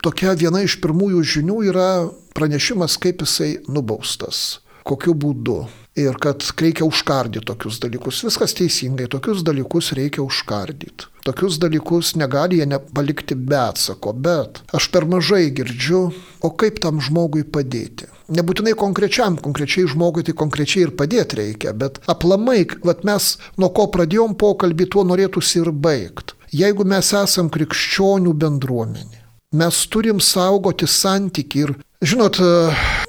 tokia 0.04 0.34
viena 0.38 0.62
iš 0.64 0.78
pirmųjų 0.82 1.22
žinių 1.36 1.58
yra 1.70 1.90
pranešimas, 2.36 2.98
kaip 3.00 3.24
jisai 3.24 3.56
nubaustas, 3.70 4.60
kokiu 4.88 5.14
būdu. 5.14 5.60
Ir 5.98 6.14
kad 6.22 6.44
reikia 6.62 6.86
užkardyti 6.86 7.46
tokius 7.48 7.80
dalykus. 7.82 8.20
Viskas 8.22 8.54
teisingai, 8.54 9.08
tokius 9.10 9.42
dalykus 9.46 9.90
reikia 9.98 10.22
užkardyti. 10.22 11.08
Tokius 11.26 11.58
dalykus 11.58 12.12
negali 12.16 12.60
jie 12.60 12.66
nepalikti 12.70 13.34
be 13.34 13.58
atsako, 13.58 14.14
bet 14.14 14.62
aš 14.72 14.86
per 14.94 15.08
mažai 15.10 15.50
girdžiu, 15.58 16.04
o 16.40 16.52
kaip 16.54 16.78
tam 16.84 17.02
žmogui 17.02 17.42
padėti. 17.42 18.06
Nebūtinai 18.32 18.76
konkrečiam, 18.78 19.36
konkrečiai 19.42 19.90
žmogui 19.90 20.24
tai 20.24 20.36
konkrečiai 20.38 20.86
ir 20.86 20.94
padėti 20.96 21.40
reikia, 21.40 21.74
bet 21.74 21.98
aplamai, 22.06 22.62
vat 22.86 23.04
mes 23.08 23.34
nuo 23.58 23.72
ko 23.74 23.88
pradėjom 23.92 24.38
pokalbį, 24.40 24.88
tuo 24.94 25.04
norėtųsi 25.08 25.64
ir 25.64 25.72
baigti. 25.72 26.38
Jeigu 26.54 26.86
mes 26.88 27.10
esam 27.12 27.50
krikščionių 27.52 28.32
bendruomenė, 28.40 29.24
mes 29.52 29.86
turim 29.88 30.20
saugoti 30.20 30.86
santyki 30.86 31.62
ir, 31.64 31.72
žinot, 32.04 32.36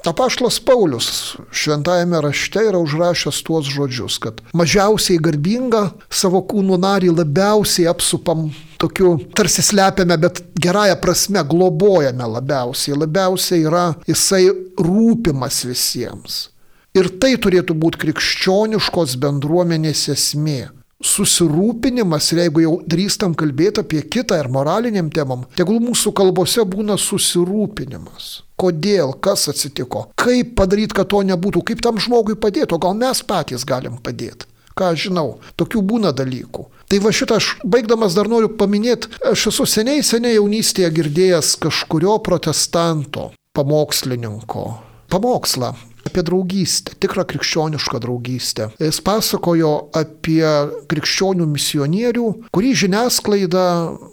apaštlas 0.08 0.60
Paulius 0.64 1.36
šventajame 1.52 2.22
rašte 2.24 2.64
yra 2.70 2.80
užrašęs 2.80 3.42
tuos 3.44 3.68
žodžius, 3.68 4.20
kad 4.24 4.40
mažiausiai 4.56 5.20
garbinga 5.20 5.90
savo 6.10 6.40
kūnų 6.48 6.80
narį 6.80 7.12
labiausiai 7.18 7.90
apsupam 7.92 8.48
tokiu, 8.80 9.18
tarsi 9.36 9.66
slepiame, 9.66 10.16
bet 10.18 10.40
gerąją 10.56 10.96
prasme 11.04 11.44
globojame 11.44 12.32
labiausiai. 12.38 12.96
Labiausiai 12.96 13.68
yra 13.68 13.86
jisai 14.08 14.48
rūpimas 14.80 15.66
visiems. 15.68 16.48
Ir 16.96 17.12
tai 17.22 17.36
turėtų 17.38 17.76
būti 17.78 18.00
krikščioniškos 18.02 19.20
bendruomenės 19.22 20.08
esmė 20.16 20.79
susirūpinimas, 21.04 22.28
ir 22.34 22.44
jeigu 22.44 22.64
jau 22.66 22.74
drįstam 22.88 23.36
kalbėti 23.38 23.84
apie 23.84 24.02
kitą 24.04 24.40
ir 24.40 24.50
moraliniam 24.52 25.10
temam, 25.14 25.46
tegul 25.56 25.80
mūsų 25.84 26.12
kalbose 26.16 26.66
būna 26.68 26.98
susirūpinimas. 27.00 28.30
Kodėl, 28.60 29.14
kas 29.24 29.48
atsitiko, 29.52 30.10
kaip 30.20 30.56
padaryti, 30.60 30.98
kad 30.98 31.08
to 31.12 31.22
nebūtų, 31.24 31.64
kaip 31.70 31.84
tam 31.86 32.02
žmogui 32.04 32.36
padėti, 32.36 32.76
o 32.76 32.82
gal 32.82 32.98
mes 33.00 33.24
patys 33.24 33.64
galim 33.68 33.96
padėti. 34.04 34.50
Ką 34.76 34.92
aš 34.94 35.08
žinau, 35.08 35.40
tokių 35.60 35.82
būna 35.88 36.12
dalykų. 36.16 36.66
Tai 36.90 37.00
va 37.04 37.14
šitą 37.16 37.40
aš 37.40 37.54
baigdamas 37.64 38.16
dar 38.16 38.28
noriu 38.32 38.52
paminėti, 38.60 39.12
aš 39.32 39.50
esu 39.54 39.68
seniai, 39.68 40.04
seniai 40.04 40.38
jaunystėje 40.38 40.92
girdėjęs 41.00 41.56
kažkurio 41.64 42.18
protestanto, 42.24 43.30
pamokslininko 43.56 44.68
pamokslą 45.10 45.74
apie 46.08 46.24
draugystę, 46.24 46.96
tikrą 47.00 47.26
krikščionišką 47.30 48.00
draugystę. 48.04 48.70
Jis 48.80 49.02
pasakojo 49.06 49.72
apie 49.98 50.46
krikščionių 50.92 51.48
misionierių, 51.50 52.28
kurį 52.56 52.74
žiniasklaida, 52.84 53.66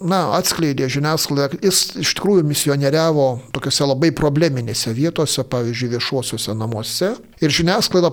na, 0.06 0.20
atskleidė 0.38 0.88
žiniasklaida, 0.92 1.60
jis 1.64 1.82
iš 2.02 2.14
tikrųjų 2.18 2.46
misionieriavo 2.48 3.28
tokiuose 3.56 3.88
labai 3.88 4.12
probleminėse 4.16 4.94
vietose, 4.96 5.44
pavyzdžiui, 5.46 5.92
viešuosiuose 5.96 6.56
namuose. 6.58 7.14
Ir 7.40 7.52
žiniasklaida 7.52 8.10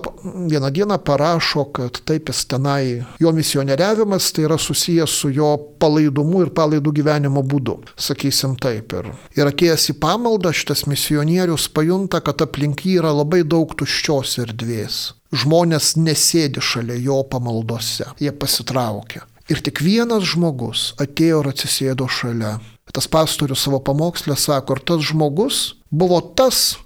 vieną 0.50 0.68
dieną 0.70 0.98
parašo, 1.00 1.64
kad 1.72 2.00
taip 2.04 2.28
jis 2.28 2.42
tenai, 2.50 3.04
jo 3.20 3.32
misionieriavimas 3.32 4.28
tai 4.36 4.44
yra 4.44 4.58
susijęs 4.60 5.14
su 5.20 5.30
jo 5.32 5.54
palaidumu 5.80 6.42
ir 6.44 6.52
palaidų 6.52 6.92
gyvenimo 6.98 7.40
būdu, 7.40 7.78
sakysim 7.96 8.58
taip. 8.60 8.92
Ir, 8.92 9.08
ir 9.38 9.48
atėjęs 9.48 9.88
į 9.94 9.98
pamaldą, 10.02 10.52
šitas 10.52 10.84
misionierius 10.90 11.70
pajunta, 11.72 12.20
kad 12.20 12.44
aplink 12.44 12.84
jį 12.84 12.98
yra 13.00 13.14
labai 13.16 13.40
daug 13.48 13.72
tuščios 13.72 14.36
erdvės. 14.44 15.02
Žmonės 15.34 15.94
nesėdi 15.96 16.60
šalia 16.62 17.00
jo 17.00 17.22
pamaldose, 17.24 18.12
jie 18.20 18.30
pasitraukia. 18.30 19.24
Ir 19.48 19.60
tik 19.64 19.82
vienas 19.84 20.24
žmogus 20.24 20.92
atėjo 21.00 21.42
ir 21.42 21.50
atsisėdo 21.50 22.06
šalia. 22.08 22.58
Tas 22.92 23.08
pastorius 23.10 23.64
savo 23.64 23.80
pamokslę 23.84 24.36
sako, 24.38 24.76
ir 24.76 24.84
tas 24.88 25.02
žmogus 25.04 25.64
buvo 25.90 26.20
tas, 26.36 26.76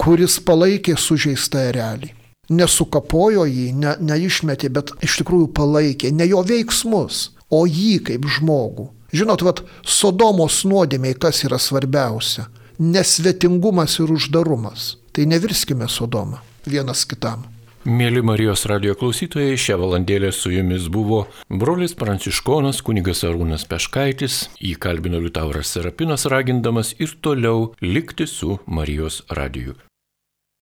kuris 0.00 0.38
palaikė 0.40 0.96
sužeistą 1.00 1.66
erelį. 1.72 2.12
Nesukapojo 2.56 3.46
jį, 3.50 3.72
ne, 3.74 3.96
neišmetė, 3.98 4.70
bet 4.70 4.92
iš 5.02 5.18
tikrųjų 5.22 5.50
palaikė 5.56 6.12
ne 6.14 6.28
jo 6.30 6.44
veiksmus, 6.46 7.32
o 7.50 7.64
jį 7.66 7.98
kaip 8.06 8.28
žmogų. 8.36 8.90
Žinot, 9.16 9.42
vad, 9.46 9.64
Sodomos 9.86 10.62
nuodėmiai 10.68 11.16
kas 11.18 11.42
yra 11.46 11.58
svarbiausia? 11.62 12.46
Nesvetingumas 12.78 13.98
ir 14.02 14.12
uždarumas. 14.12 14.94
Tai 15.16 15.24
nevirskime 15.30 15.88
Sodomą 15.88 16.42
vienas 16.68 17.06
kitam. 17.08 17.46
Mėly 17.86 18.18
Marijos 18.26 18.64
radio 18.66 18.96
klausytojai, 18.98 19.54
šią 19.62 19.76
valandėlę 19.78 20.32
su 20.34 20.50
jumis 20.50 20.88
buvo 20.90 21.20
brolis 21.46 21.94
pranciškonas 21.94 22.82
kunigas 22.82 23.22
Arūnas 23.28 23.62
Peškaitis, 23.70 24.40
jį 24.58 24.74
kalbino 24.82 25.22
Liutauras 25.22 25.70
Serapinas 25.70 26.26
ragindamas 26.26 26.96
ir 26.98 27.14
toliau 27.22 27.70
likti 27.86 28.26
su 28.26 28.58
Marijos 28.66 29.22
radiju. 29.30 29.78